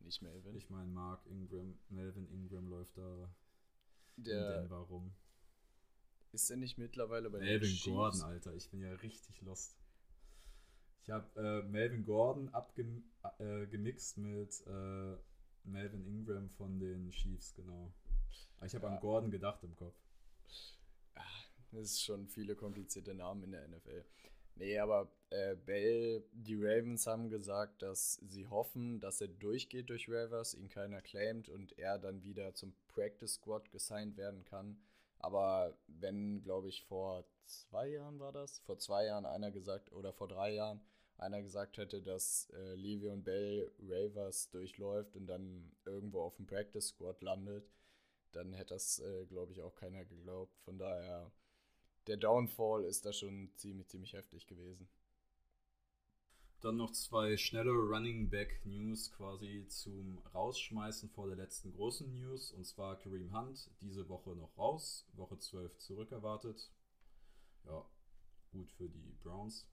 [0.00, 0.56] nicht Melvin.
[0.56, 3.32] Ich meine Mark Ingram, Melvin Ingram läuft da
[4.16, 5.12] der, in Denver rum.
[6.34, 7.94] Ist er nicht mittlerweile bei Melvin den Chiefs?
[7.94, 8.54] Gordon, Alter.
[8.54, 9.76] Ich bin ja richtig lost.
[11.04, 15.16] Ich habe äh, Melvin Gordon abgemixt äh, mit äh,
[15.62, 17.92] Melvin Ingram von den Chiefs, genau.
[18.56, 18.94] Aber ich habe ja.
[18.94, 19.94] an Gordon gedacht im Kopf.
[21.70, 24.04] Das ist schon viele komplizierte Namen in der NFL.
[24.56, 30.08] Nee, aber äh, Bell, die Ravens haben gesagt, dass sie hoffen, dass er durchgeht durch
[30.08, 34.78] Ravers, ihn keiner claimt und er dann wieder zum Practice Squad gesigned werden kann.
[35.24, 40.12] Aber wenn, glaube ich, vor zwei Jahren war das, vor zwei Jahren einer gesagt, oder
[40.12, 40.82] vor drei Jahren,
[41.16, 46.88] einer gesagt hätte, dass äh, Le'Veon Bell Ravers durchläuft und dann irgendwo auf dem Practice
[46.88, 47.72] Squad landet,
[48.32, 50.58] dann hätte das, äh, glaube ich, auch keiner geglaubt.
[50.58, 51.32] Von daher,
[52.06, 54.86] der Downfall ist da schon ziemlich, ziemlich heftig gewesen.
[56.64, 62.52] Dann noch zwei schnelle Running Back News quasi zum Rausschmeißen vor der letzten großen News.
[62.52, 66.72] Und zwar Kareem Hunt, diese Woche noch raus, Woche 12 zurückerwartet.
[67.66, 67.84] Ja,
[68.50, 69.68] gut für die Browns.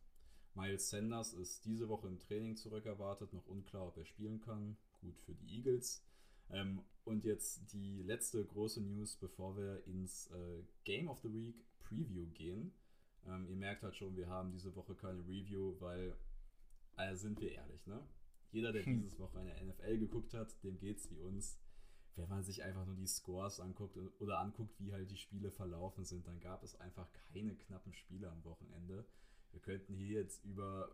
[0.54, 4.76] Miles Sanders ist diese Woche im Training zurückerwartet, noch unklar, ob er spielen kann.
[5.00, 6.04] Gut für die Eagles.
[6.50, 11.56] Ähm, und jetzt die letzte große News, bevor wir ins äh, Game of the Week
[11.80, 12.74] Preview gehen.
[13.26, 16.18] Ähm, ihr merkt halt schon, wir haben diese Woche keine Review, weil
[17.08, 18.02] also sind wir ehrlich, ne?
[18.52, 19.02] Jeder, der hm.
[19.02, 21.60] dieses Wochenende NFL geguckt hat, dem geht's wie uns.
[22.18, 26.04] Wenn man sich einfach nur die Scores anguckt oder anguckt, wie halt die Spiele verlaufen
[26.04, 29.06] sind, dann gab es einfach keine knappen Spiele am Wochenende.
[29.52, 30.94] Wir könnten hier jetzt über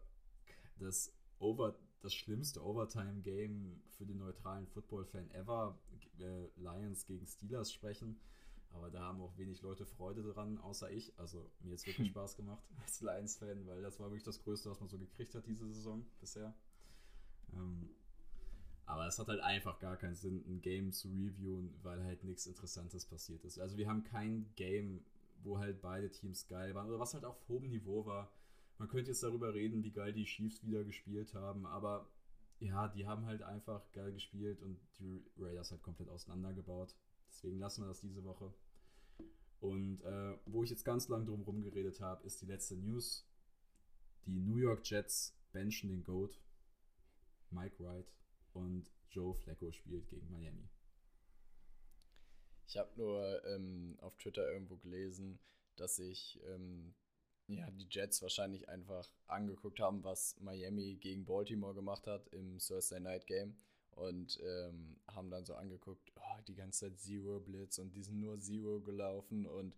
[0.77, 5.79] das over, das schlimmste Overtime-Game für den neutralen Football-Fan ever,
[6.19, 8.19] äh, Lions gegen Steelers sprechen.
[8.71, 11.17] Aber da haben auch wenig Leute Freude dran, außer ich.
[11.17, 14.69] Also mir hat es wirklich Spaß gemacht als Lions-Fan, weil das war wirklich das Größte,
[14.69, 16.53] was man so gekriegt hat diese Saison bisher.
[17.53, 17.89] Ähm,
[18.85, 22.45] aber es hat halt einfach gar keinen Sinn, ein Game zu reviewen, weil halt nichts
[22.45, 23.59] Interessantes passiert ist.
[23.59, 25.03] Also wir haben kein Game,
[25.43, 28.31] wo halt beide Teams geil waren oder was halt auf hohem Niveau war.
[28.77, 32.07] Man könnte jetzt darüber reden, wie geil die Chiefs wieder gespielt haben, aber
[32.59, 36.95] ja, die haben halt einfach geil gespielt und die Raiders halt komplett auseinandergebaut.
[37.29, 38.53] Deswegen lassen wir das diese Woche.
[39.59, 43.25] Und äh, wo ich jetzt ganz lang drum herum geredet habe, ist die letzte News.
[44.25, 46.39] Die New York Jets benchen den Goat,
[47.49, 48.11] Mike Wright,
[48.53, 50.69] und Joe Flacco spielt gegen Miami.
[52.67, 55.39] Ich habe nur ähm, auf Twitter irgendwo gelesen,
[55.77, 56.93] dass sich ähm,
[57.47, 62.99] ja, die Jets wahrscheinlich einfach angeguckt haben, was Miami gegen Baltimore gemacht hat im Thursday
[62.99, 63.55] Night Game
[63.97, 68.19] und ähm, haben dann so angeguckt, oh, die ganze Zeit Zero Blitz und die sind
[68.19, 69.75] nur Zero gelaufen und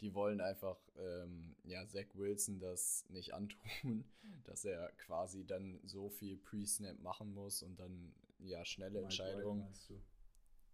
[0.00, 4.04] die wollen einfach ähm, ja, Zach Wilson das nicht antun,
[4.44, 9.68] dass er quasi dann so viel Pre-Snap machen muss und dann ja schnelle Entscheidungen.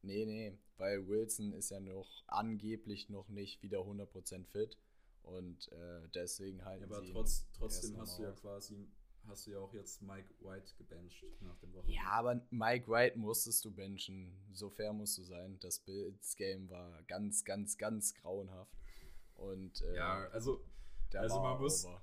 [0.02, 4.78] Nee, nee, weil Wilson ist ja noch angeblich noch nicht wieder 100% fit
[5.22, 6.80] und äh, deswegen halt.
[6.80, 8.88] Ja, aber trotz, trotzdem hast du ja quasi
[9.28, 11.94] hast du ja auch jetzt Mike White gebencht nach dem Wochenende.
[11.94, 14.32] Ja, aber Mike White musstest du benchen.
[14.52, 15.58] So fair musst du sein.
[15.60, 18.76] Das Bills-Game war ganz, ganz, ganz grauenhaft.
[19.34, 20.64] Und äh, ja, also,
[21.14, 21.84] also man muss.
[21.84, 22.02] Over.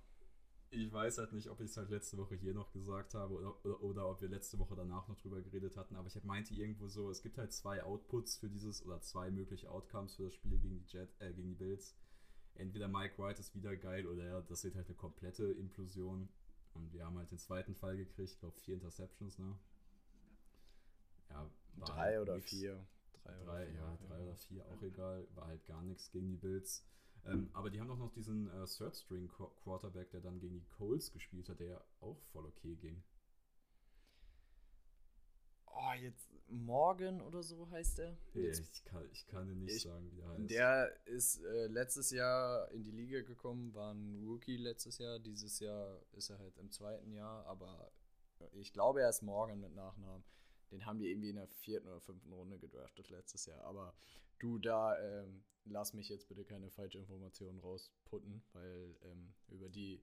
[0.75, 3.63] Ich weiß halt nicht, ob ich es halt letzte Woche hier noch gesagt habe oder,
[3.63, 6.88] oder, oder, ob wir letzte Woche danach noch drüber geredet hatten, aber ich meinte irgendwo
[6.88, 10.57] so, es gibt halt zwei Outputs für dieses oder zwei mögliche Outcomes für das Spiel
[10.57, 11.95] gegen die Jet, äh, gegen die Bills.
[12.55, 16.27] Entweder Mike White ist wieder geil oder ja, das wird halt eine komplette Implosion.
[16.73, 19.57] Und wir haben halt den zweiten Fall gekriegt, ich glaube vier Interceptions, ne?
[21.29, 22.49] Ja, drei halt oder nix.
[22.49, 22.86] vier.
[23.23, 24.23] Drei, drei oder vier, ja, drei ja.
[24.23, 25.27] oder vier, auch egal.
[25.36, 26.86] War halt gar nichts gegen die Bills.
[27.25, 29.29] Ähm, aber die haben doch noch diesen äh, Third String
[29.63, 33.01] Quarterback, der dann gegen die Coles gespielt hat, der ja auch voll okay ging.
[35.75, 38.17] Oh, jetzt Morgan oder so heißt der.
[38.33, 40.51] Hey, ich, kann, ich kann dir nicht ich, sagen, wie der heißt.
[40.51, 45.19] Der ist äh, letztes Jahr in die Liga gekommen, war ein Rookie letztes Jahr.
[45.19, 47.91] Dieses Jahr ist er halt im zweiten Jahr, aber
[48.53, 50.23] ich glaube, er ist Morgan mit Nachnamen.
[50.71, 53.62] Den haben die irgendwie in der vierten oder fünften Runde gedraftet letztes Jahr.
[53.62, 53.93] Aber
[54.39, 60.01] du, da ähm, lass mich jetzt bitte keine falsche Informationen rausputten, weil ähm, über die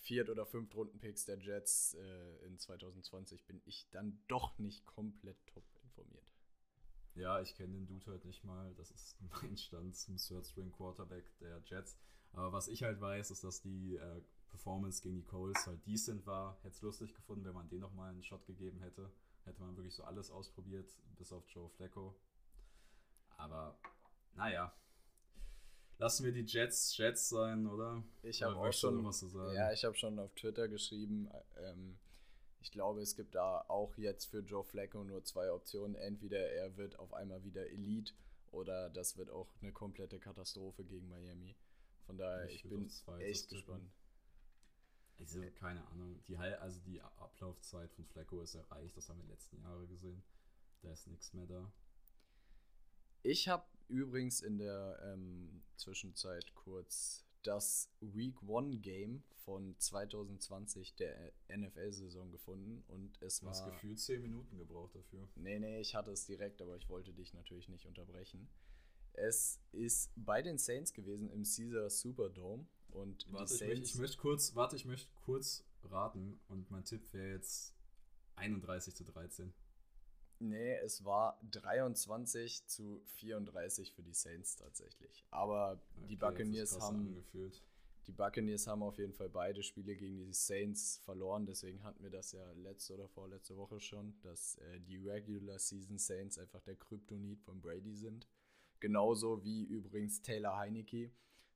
[0.00, 5.64] Viert- oder Fünft-Runden-Picks der Jets äh, in 2020 bin ich dann doch nicht komplett top
[5.82, 6.26] informiert.
[7.14, 8.74] Ja, ich kenne den Dude halt nicht mal.
[8.74, 11.98] Das ist mein Stand zum Third-String-Quarterback der Jets.
[12.32, 16.26] Aber was ich halt weiß, ist, dass die äh, Performance gegen die Coles halt decent
[16.26, 16.56] war.
[16.62, 19.10] Hätte es lustig gefunden, wenn man den nochmal einen Shot gegeben hätte.
[19.44, 22.14] Hätte man wirklich so alles ausprobiert, bis auf Joe Flacco.
[23.36, 23.78] Aber
[24.34, 24.72] naja,
[25.98, 28.02] lassen wir die Jets Jets sein, oder?
[28.22, 29.54] Ich habe auch schon was zu sagen.
[29.54, 31.28] Ja, ich habe schon auf Twitter geschrieben.
[31.56, 31.98] Ähm,
[32.60, 35.96] ich glaube, es gibt da auch jetzt für Joe Flacco nur zwei Optionen.
[35.96, 38.12] Entweder er wird auf einmal wieder Elite
[38.52, 41.56] oder das wird auch eine komplette Katastrophe gegen Miami.
[42.06, 43.90] Von daher, ich, ich bin echt gespannt.
[45.18, 46.20] Also, keine Ahnung.
[46.26, 49.88] Die, also die Ablaufzeit von Flacco ist erreicht, das haben wir in den letzten Jahren
[49.88, 50.22] gesehen.
[50.82, 51.72] Da ist nichts mehr da.
[53.22, 61.32] Ich habe übrigens in der ähm, Zwischenzeit kurz das Week One Game von 2020 der
[61.48, 63.52] NFL-Saison gefunden und es du war.
[63.52, 65.28] Du hast gefühlt 10 Minuten gebraucht dafür.
[65.34, 68.48] Nee, nee, ich hatte es direkt, aber ich wollte dich natürlich nicht unterbrechen.
[69.14, 74.16] Es ist bei den Saints gewesen im Caesar Superdome und warte, ich, möchte, ich möchte
[74.18, 77.74] kurz, warte, ich möchte kurz raten und mein Tipp wäre jetzt
[78.36, 79.52] 31 zu 13.
[80.42, 85.24] Nee, es war 23 zu 34 für die Saints tatsächlich.
[85.30, 87.62] Aber okay, die Buccaneers haben angefühlt.
[88.08, 91.46] Die Buccaneers haben auf jeden Fall beide Spiele gegen die Saints verloren.
[91.46, 95.98] Deswegen hatten wir das ja letzte oder vorletzte Woche schon, dass äh, die Regular Season
[95.98, 98.26] Saints einfach der Kryptonit von Brady sind.
[98.80, 101.12] Genauso wie übrigens Taylor Heineke.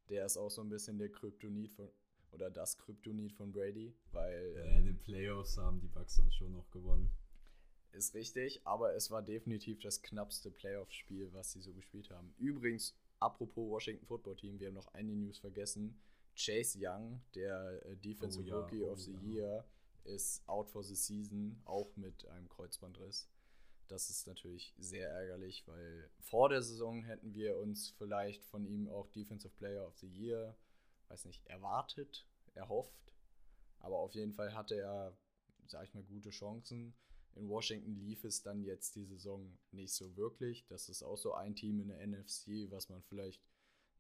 [0.09, 1.91] Der ist auch so ein bisschen der Kryptonit von
[2.31, 6.53] oder das Kryptonit von Brady, weil äh, in den Playoffs haben die Bucks dann schon
[6.53, 7.11] noch gewonnen.
[7.97, 12.35] Ist richtig, aber es war definitiv das knappste Playoff-Spiel, was sie so gespielt haben.
[12.39, 15.99] Übrigens, apropos Washington Football Team, wir haben noch eine News vergessen.
[16.37, 19.21] Chase Young, der äh, Defensive oh, ja, Rookie oh, of the ja.
[19.21, 19.65] Year,
[20.05, 23.31] ist out for the season, auch mit einem Kreuzbandriss.
[23.89, 28.89] Das ist natürlich sehr ärgerlich, weil vor der Saison hätten wir uns vielleicht von ihm
[28.89, 30.55] auch Defensive Player of the Year,
[31.09, 33.15] weiß nicht, erwartet, erhofft.
[33.79, 35.17] Aber auf jeden Fall hatte er
[35.71, 36.95] sag ich mal, gute Chancen.
[37.37, 40.67] In Washington lief es dann jetzt die Saison nicht so wirklich.
[40.69, 43.43] Das ist auch so ein Team in der NFC, was man vielleicht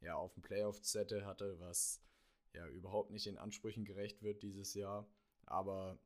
[0.01, 2.03] ja auf dem Playoff-Zettel hatte, was
[2.55, 5.07] ja überhaupt nicht den Ansprüchen gerecht wird dieses Jahr.
[5.44, 5.99] Aber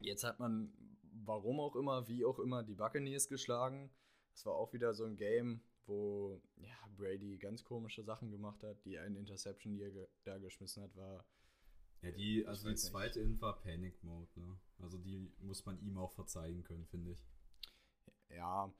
[0.00, 0.72] jetzt hat man,
[1.12, 3.90] warum auch immer, wie auch immer, die Buccaneers geschlagen.
[4.34, 8.84] Es war auch wieder so ein Game, wo ja, Brady ganz komische Sachen gemacht hat.
[8.84, 11.24] Die eine Interception, die er ge da geschmissen hat, war.
[12.02, 14.56] Ja, die, also die zweite Int war Panic Mode, ne?
[14.78, 17.24] Also die muss man ihm auch verzeihen können, finde ich.
[18.28, 18.72] Ja,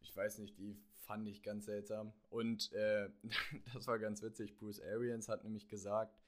[0.00, 2.12] ich weiß nicht, die fand ich ganz seltsam.
[2.28, 3.10] Und äh,
[3.74, 4.56] das war ganz witzig.
[4.56, 6.20] Bruce Arians hat nämlich gesagt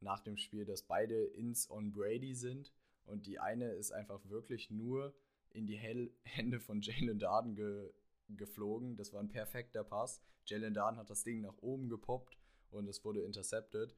[0.00, 2.72] nach dem Spiel, dass beide Ins on Brady sind.
[3.04, 5.14] Und die eine ist einfach wirklich nur
[5.50, 7.92] in die Hell Hände von Jalen Darden ge
[8.30, 8.96] geflogen.
[8.96, 10.22] Das war ein perfekter Pass.
[10.46, 12.38] Jalen Darden hat das Ding nach oben gepoppt
[12.70, 13.94] und es wurde intercepted.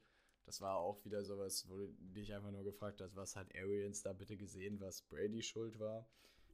[0.47, 4.03] Das war auch wieder sowas, wo du dich einfach nur gefragt hast, was hat Arians
[4.03, 6.09] da bitte gesehen, was Brady schuld war.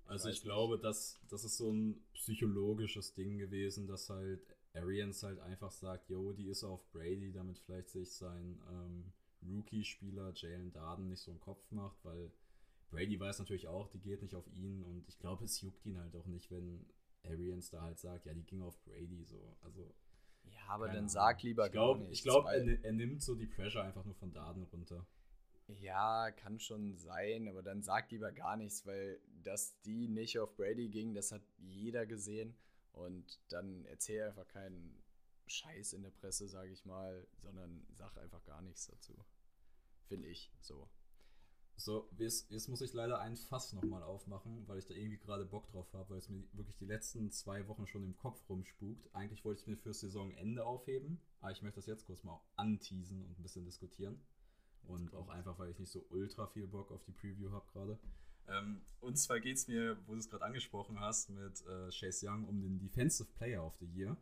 [0.07, 4.41] Also ich, ich glaube, dass das ist so ein psychologisches Ding gewesen, dass halt
[4.75, 10.33] Arians halt einfach sagt, yo, die ist auf Brady, damit vielleicht sich sein ähm, Rookie-Spieler
[10.35, 12.33] Jalen Darden nicht so einen Kopf macht, weil
[12.91, 15.99] Brady weiß natürlich auch, die geht nicht auf ihn und ich glaube, es juckt ihn
[15.99, 16.87] halt auch nicht, wenn
[17.25, 19.57] Arians da halt sagt, ja, die ging auf Brady so.
[19.63, 19.95] Also.
[20.45, 22.19] Ja, aber dann sag lieber ich glaub, gar nichts.
[22.19, 25.07] Ich glaube, er, er, nimmt so die Pressure einfach nur von Daten runter.
[25.81, 30.55] Ja, kann schon sein, aber dann sag lieber gar nichts, weil dass die nicht auf
[30.57, 32.55] Brady ging, das hat jeder gesehen.
[32.93, 35.03] Und dann erzähl einfach keinen
[35.47, 39.15] Scheiß in der Presse, sage ich mal, sondern sag einfach gar nichts dazu.
[40.09, 40.89] Finde ich so.
[41.83, 45.45] So, jetzt, jetzt muss ich leider ein Fass nochmal aufmachen, weil ich da irgendwie gerade
[45.45, 49.13] Bock drauf habe, weil es mir wirklich die letzten zwei Wochen schon im Kopf rumspukt.
[49.13, 52.41] Eigentlich wollte ich es mir fürs Saisonende aufheben, aber ich möchte das jetzt kurz mal
[52.55, 54.21] anteasen und ein bisschen diskutieren.
[54.85, 57.99] Und auch einfach, weil ich nicht so ultra viel Bock auf die Preview habe gerade.
[58.47, 62.29] Ähm, und zwar geht es mir, wo du es gerade angesprochen hast, mit äh, Chase
[62.29, 64.17] Young um den Defensive Player of the Year.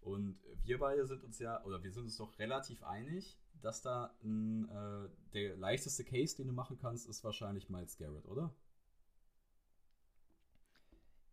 [0.00, 4.14] Und wir beide sind uns ja, oder wir sind uns doch relativ einig, dass da
[4.22, 8.54] ein, äh, der leichteste Case, den du machen kannst, ist wahrscheinlich Miles Garrett, oder?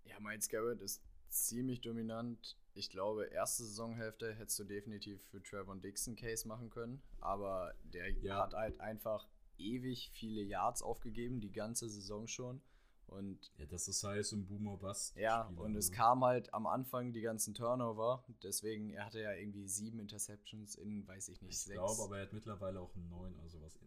[0.05, 2.57] Ja, Miles Garrett ist ziemlich dominant.
[2.73, 8.11] Ich glaube, erste Saisonhälfte hättest du definitiv für Trevor Dixon Case machen können, aber der
[8.11, 8.43] ja.
[8.43, 12.61] hat halt einfach ewig viele Yards aufgegeben, die ganze Saison schon.
[13.07, 15.15] Und ja, das ist halt so ein Boomer Bust.
[15.15, 18.23] Ja, und es kam halt am Anfang die ganzen Turnover.
[18.43, 21.69] Deswegen, er hatte ja irgendwie sieben Interceptions in, weiß ich nicht, ich sechs.
[21.69, 23.77] Ich glaube, aber er hat mittlerweile auch neun, also was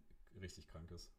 [0.41, 1.09] richtig krank ist.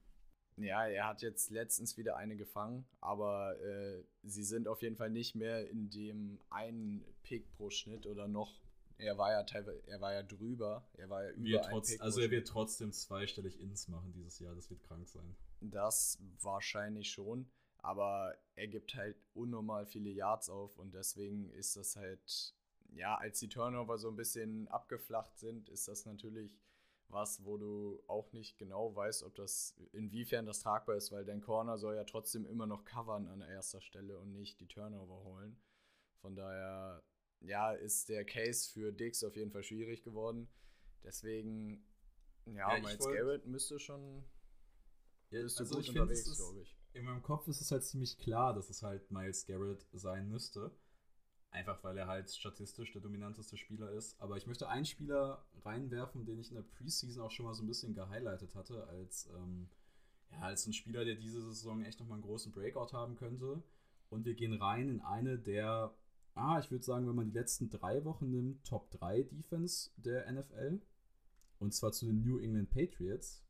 [0.57, 5.11] Ja, er hat jetzt letztens wieder eine gefangen, aber äh, sie sind auf jeden Fall
[5.11, 8.61] nicht mehr in dem einen Pick pro Schnitt oder noch.
[8.99, 12.31] Er war ja teilweise, er war ja drüber, er war ja über trotz, Also er
[12.31, 15.35] wird trotzdem zweistellig Ins machen dieses Jahr, das wird krank sein.
[15.63, 17.51] Das wahrscheinlich schon.
[17.83, 22.55] Aber er gibt halt unnormal viele Yards auf und deswegen ist das halt,
[22.93, 26.59] ja, als die Turnover so ein bisschen abgeflacht sind, ist das natürlich
[27.09, 31.41] was, wo du auch nicht genau weißt, ob das, inwiefern das tragbar ist, weil dein
[31.41, 35.61] Corner soll ja trotzdem immer noch covern an erster Stelle und nicht die Turnover holen.
[36.21, 37.03] Von daher,
[37.41, 40.49] ja, ist der Case für Dix auf jeden Fall schwierig geworden.
[41.03, 41.85] Deswegen,
[42.45, 44.23] ja, ja Miles Garrett müsste schon,
[45.31, 48.55] ja, müsste also gut unterwegs, glaube ich in meinem Kopf ist es halt ziemlich klar,
[48.55, 50.71] dass es halt Miles Garrett sein müsste.
[51.53, 54.21] Einfach weil er halt statistisch der dominanteste Spieler ist.
[54.21, 57.65] Aber ich möchte einen Spieler reinwerfen, den ich in der Preseason auch schon mal so
[57.65, 59.69] ein bisschen gehighlightet hatte, als, ähm,
[60.31, 63.63] ja, als ein Spieler, der diese Saison echt nochmal einen großen Breakout haben könnte.
[64.11, 65.93] Und wir gehen rein in eine der,
[66.35, 70.31] ah, ich würde sagen, wenn man die letzten drei Wochen nimmt, Top 3 Defense der
[70.31, 70.81] NFL.
[71.59, 73.45] Und zwar zu den New England Patriots.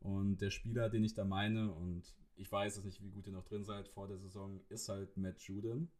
[0.00, 2.02] Und der Spieler, den ich da meine, und
[2.36, 5.16] ich weiß es nicht, wie gut ihr noch drin seid vor der Saison, ist halt
[5.16, 5.90] Matt Juden,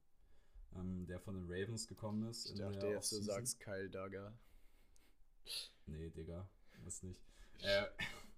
[0.75, 2.51] ähm, der von den Ravens gekommen ist.
[2.51, 4.33] Ich dachte jetzt, du sagst Kyle Duggar.
[5.87, 6.49] Nee, Digga,
[6.87, 7.21] ist nicht.
[7.61, 7.87] Äh,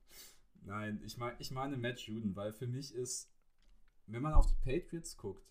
[0.62, 3.30] nein, ich, mein, ich meine Matt Juden, weil für mich ist,
[4.06, 5.46] wenn man auf die Patriots guckt,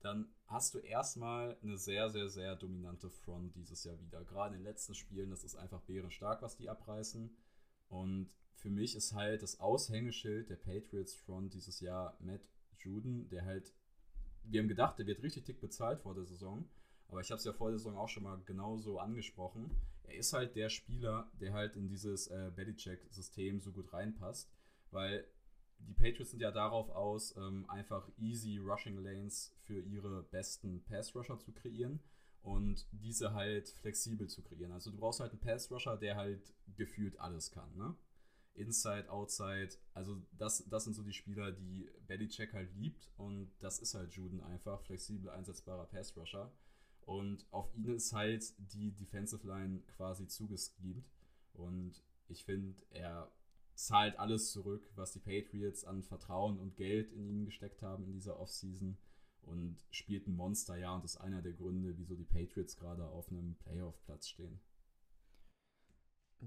[0.00, 4.24] dann hast du erstmal eine sehr, sehr, sehr dominante Front dieses Jahr wieder.
[4.24, 7.34] Gerade in den letzten Spielen, das ist einfach bärenstark, was die abreißen.
[7.88, 8.30] Und
[8.62, 12.40] für mich ist halt das Aushängeschild der Patriots Front dieses Jahr Matt
[12.78, 13.72] Juden, der halt,
[14.44, 16.68] wir haben gedacht, der wird richtig dick bezahlt vor der Saison,
[17.08, 19.70] aber ich habe es ja vor der Saison auch schon mal genauso angesprochen.
[20.04, 24.48] Er ist halt der Spieler, der halt in dieses äh, Belichick-System so gut reinpasst,
[24.92, 25.26] weil
[25.80, 31.38] die Patriots sind ja darauf aus, ähm, einfach easy Rushing Lanes für ihre besten Pass-Rusher
[31.40, 31.98] zu kreieren
[32.42, 34.70] und diese halt flexibel zu kreieren.
[34.70, 37.96] Also du brauchst halt einen Pass-Rusher, der halt gefühlt alles kann, ne?
[38.54, 39.70] Inside, Outside.
[39.94, 44.12] Also das, das sind so die Spieler, die Belichick halt liebt und das ist halt
[44.12, 46.52] Juden einfach, flexibel einsetzbarer Pass-Rusher.
[47.04, 51.10] Und auf ihn ist halt die Defensive Line quasi zugeschiebt.
[51.54, 53.30] Und ich finde, er
[53.74, 58.12] zahlt alles zurück, was die Patriots an Vertrauen und Geld in ihn gesteckt haben in
[58.12, 58.96] dieser Offseason
[59.42, 63.28] und spielt ein Monster, ja, und ist einer der Gründe, wieso die Patriots gerade auf
[63.30, 64.60] einem Playoff-Platz stehen.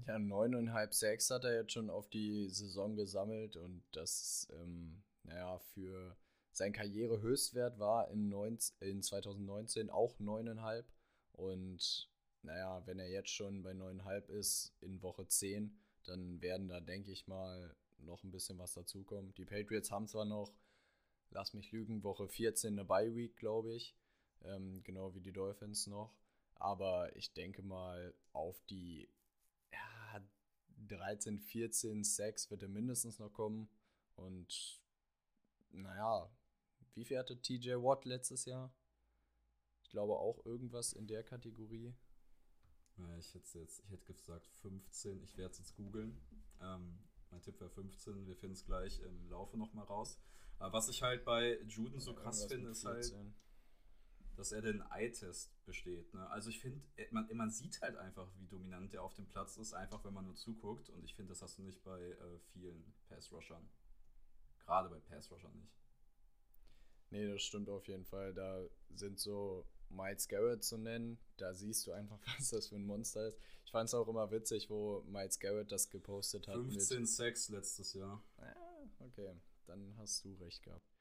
[0.04, 5.58] Ja, 9,5, 6 hat er jetzt schon auf die Saison gesammelt und das, ähm, naja,
[5.58, 6.16] für
[6.52, 10.84] sein Karrierehöchstwert war in, 19, in 2019 auch 9,5
[11.32, 12.10] und
[12.42, 15.74] naja, wenn er jetzt schon bei 9,5 ist in Woche 10,
[16.04, 19.32] dann werden da, denke ich mal, noch ein bisschen was dazukommen.
[19.34, 20.52] Die Patriots haben zwar noch,
[21.30, 23.96] lass mich lügen, Woche 14 eine Bye-Week, glaube ich,
[24.44, 26.14] ähm, genau wie die Dolphins noch,
[26.54, 29.08] aber ich denke mal, auf die
[30.88, 33.68] 13, 14, 6 wird er mindestens noch kommen.
[34.14, 34.80] Und
[35.70, 36.30] naja,
[36.94, 38.74] wie viel hatte TJ Watt letztes Jahr?
[39.82, 41.94] Ich glaube auch irgendwas in der Kategorie.
[43.18, 45.22] Ich hätte jetzt, ich hätte gesagt 15.
[45.22, 46.18] Ich werde es jetzt googeln.
[46.62, 46.98] Ähm,
[47.30, 48.26] mein Tipp wäre 15.
[48.26, 50.18] Wir finden es gleich im Laufe nochmal raus.
[50.58, 53.14] Aber was ich halt bei Juden so krass finde, ist halt,
[54.36, 56.12] dass er den Eye-Test besteht.
[56.14, 56.28] Ne?
[56.30, 56.80] Also ich finde,
[57.10, 60.24] man, man sieht halt einfach, wie dominant er auf dem Platz ist, einfach wenn man
[60.24, 60.90] nur zuguckt.
[60.90, 63.68] Und ich finde, das hast du nicht bei äh, vielen Pass-Rushern.
[64.58, 65.72] Gerade bei Pass-Rushern nicht.
[67.10, 68.34] Nee, das stimmt auf jeden Fall.
[68.34, 68.64] Da
[68.94, 71.18] sind so Miles Garrett zu nennen.
[71.36, 73.38] Da siehst du einfach, was das für ein Monster ist.
[73.64, 76.56] Ich fand es auch immer witzig, wo Miles Garrett das gepostet hat.
[76.56, 78.22] 15 6 letztes Jahr.
[78.38, 78.56] Ja,
[79.00, 79.34] okay.
[79.66, 80.95] Dann hast du recht gehabt.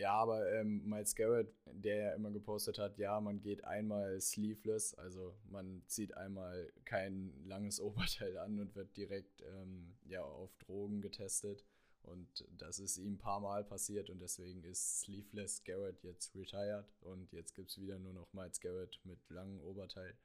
[0.00, 4.94] Ja, aber ähm, Miles Garrett, der ja immer gepostet hat, ja, man geht einmal sleeveless,
[4.94, 11.02] also man zieht einmal kein langes Oberteil an und wird direkt ähm, ja, auf Drogen
[11.02, 11.66] getestet.
[12.00, 16.90] Und das ist ihm ein paar Mal passiert und deswegen ist Sleeveless Garrett jetzt retired
[17.02, 20.16] und jetzt gibt es wieder nur noch Miles Garrett mit langem Oberteil.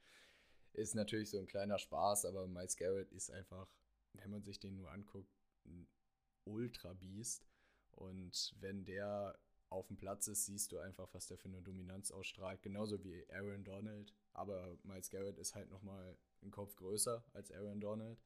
[0.71, 3.67] Ist natürlich so ein kleiner Spaß, aber Miles Garrett ist einfach,
[4.13, 5.85] wenn man sich den nur anguckt, ein
[6.45, 7.45] Ultra-Beast.
[7.91, 9.37] Und wenn der
[9.69, 12.61] auf dem Platz ist, siehst du einfach, was der für eine Dominanz ausstrahlt.
[12.61, 14.13] Genauso wie Aaron Donald.
[14.33, 18.21] Aber Miles Garrett ist halt nochmal ein Kopf größer als Aaron Donald.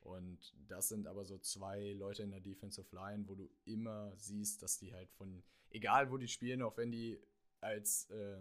[0.00, 4.62] Und das sind aber so zwei Leute in der Defensive Line, wo du immer siehst,
[4.62, 7.20] dass die halt von, egal wo die spielen, auch wenn die
[7.60, 8.40] als, äh,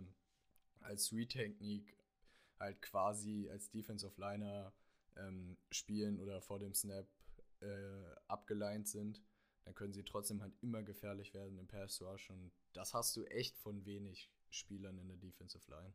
[0.81, 1.97] als Retechnik
[2.59, 4.73] halt quasi als Defensive Liner
[5.15, 7.07] ähm, spielen oder vor dem Snap
[7.61, 9.21] äh, abgeleint sind,
[9.67, 13.25] dann können sie trotzdem halt immer gefährlich werden im Pass Rush und das hast du
[13.25, 15.93] echt von wenig Spielern in der Defensive Line.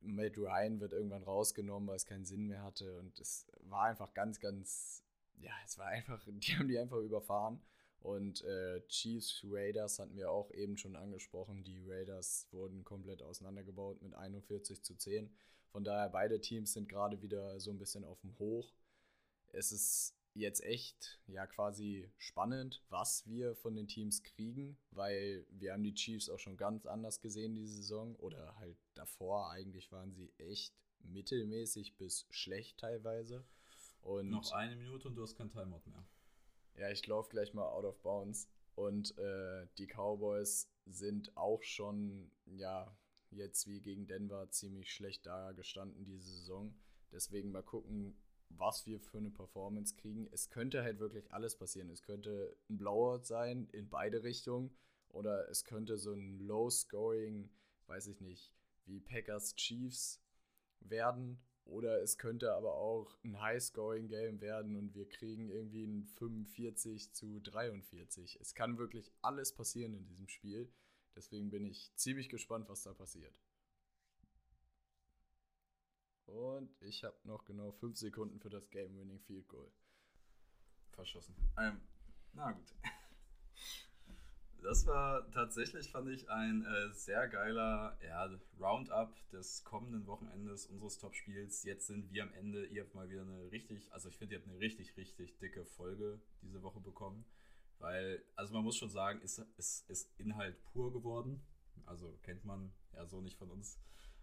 [0.00, 2.98] Matt Ryan wird irgendwann rausgenommen, weil es keinen Sinn mehr hatte.
[2.98, 5.02] Und es war einfach ganz, ganz,
[5.36, 7.60] ja, es war einfach, die haben die einfach überfahren.
[8.00, 11.64] Und äh, Chiefs Raiders hatten wir auch eben schon angesprochen.
[11.64, 15.30] Die Raiders wurden komplett auseinandergebaut mit 41 zu 10.
[15.70, 18.72] Von daher, beide Teams sind gerade wieder so ein bisschen auf dem Hoch.
[19.52, 25.72] Es ist jetzt echt ja quasi spannend, was wir von den Teams kriegen, weil wir
[25.72, 30.12] haben die Chiefs auch schon ganz anders gesehen diese Saison oder halt davor eigentlich waren
[30.12, 33.44] sie echt mittelmäßig bis schlecht teilweise.
[34.00, 36.04] Und Noch eine Minute und du hast kein Timeout mehr.
[36.76, 42.30] Ja, ich laufe gleich mal out of bounds Und äh, die Cowboys sind auch schon,
[42.46, 42.96] ja,
[43.30, 46.74] jetzt wie gegen Denver ziemlich schlecht da gestanden diese Saison.
[47.10, 48.16] Deswegen mal gucken,
[48.50, 50.28] was wir für eine Performance kriegen.
[50.32, 51.90] Es könnte halt wirklich alles passieren.
[51.90, 54.70] Es könnte ein Blowout sein in beide Richtungen
[55.08, 57.50] oder es könnte so ein Low-Scoring,
[57.86, 58.52] weiß ich nicht,
[58.86, 60.22] wie Packers Chiefs
[60.80, 61.40] werden.
[61.64, 67.40] Oder es könnte aber auch ein High-Scoring-Game werden und wir kriegen irgendwie ein 45 zu
[67.40, 68.38] 43.
[68.40, 70.72] Es kann wirklich alles passieren in diesem Spiel.
[71.14, 73.38] Deswegen bin ich ziemlich gespannt, was da passiert.
[76.28, 79.70] Und ich habe noch genau 5 Sekunden für das Game-Winning Field Goal.
[80.92, 81.34] Verschossen.
[81.58, 81.80] Ähm,
[82.32, 82.74] na gut.
[84.60, 90.98] Das war tatsächlich, fand ich, ein äh, sehr geiler ja, Roundup des kommenden Wochenendes unseres
[90.98, 91.62] Topspiels.
[91.62, 92.66] Jetzt sind wir am Ende.
[92.66, 95.64] Ihr habt mal wieder eine richtig, also ich finde, ihr habt eine richtig, richtig dicke
[95.64, 97.24] Folge diese Woche bekommen.
[97.78, 101.40] Weil, also man muss schon sagen, ist, ist, ist Inhalt pur geworden.
[101.86, 103.78] Also kennt man ja so nicht von uns.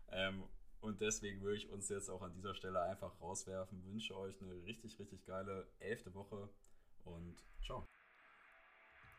[0.10, 0.44] Ähm,
[0.86, 3.84] und deswegen würde ich uns jetzt auch an dieser Stelle einfach rauswerfen.
[3.86, 6.48] Wünsche euch eine richtig, richtig geile elfte Woche
[7.06, 7.88] und ciao.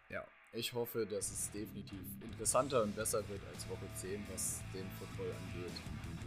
[0.08, 4.88] Ja, ich hoffe, dass es definitiv interessanter und besser wird als Woche 10, was den
[4.92, 5.72] Football angeht.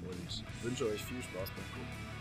[0.03, 2.18] Und wünsche euch viel Spaß beim Gucken.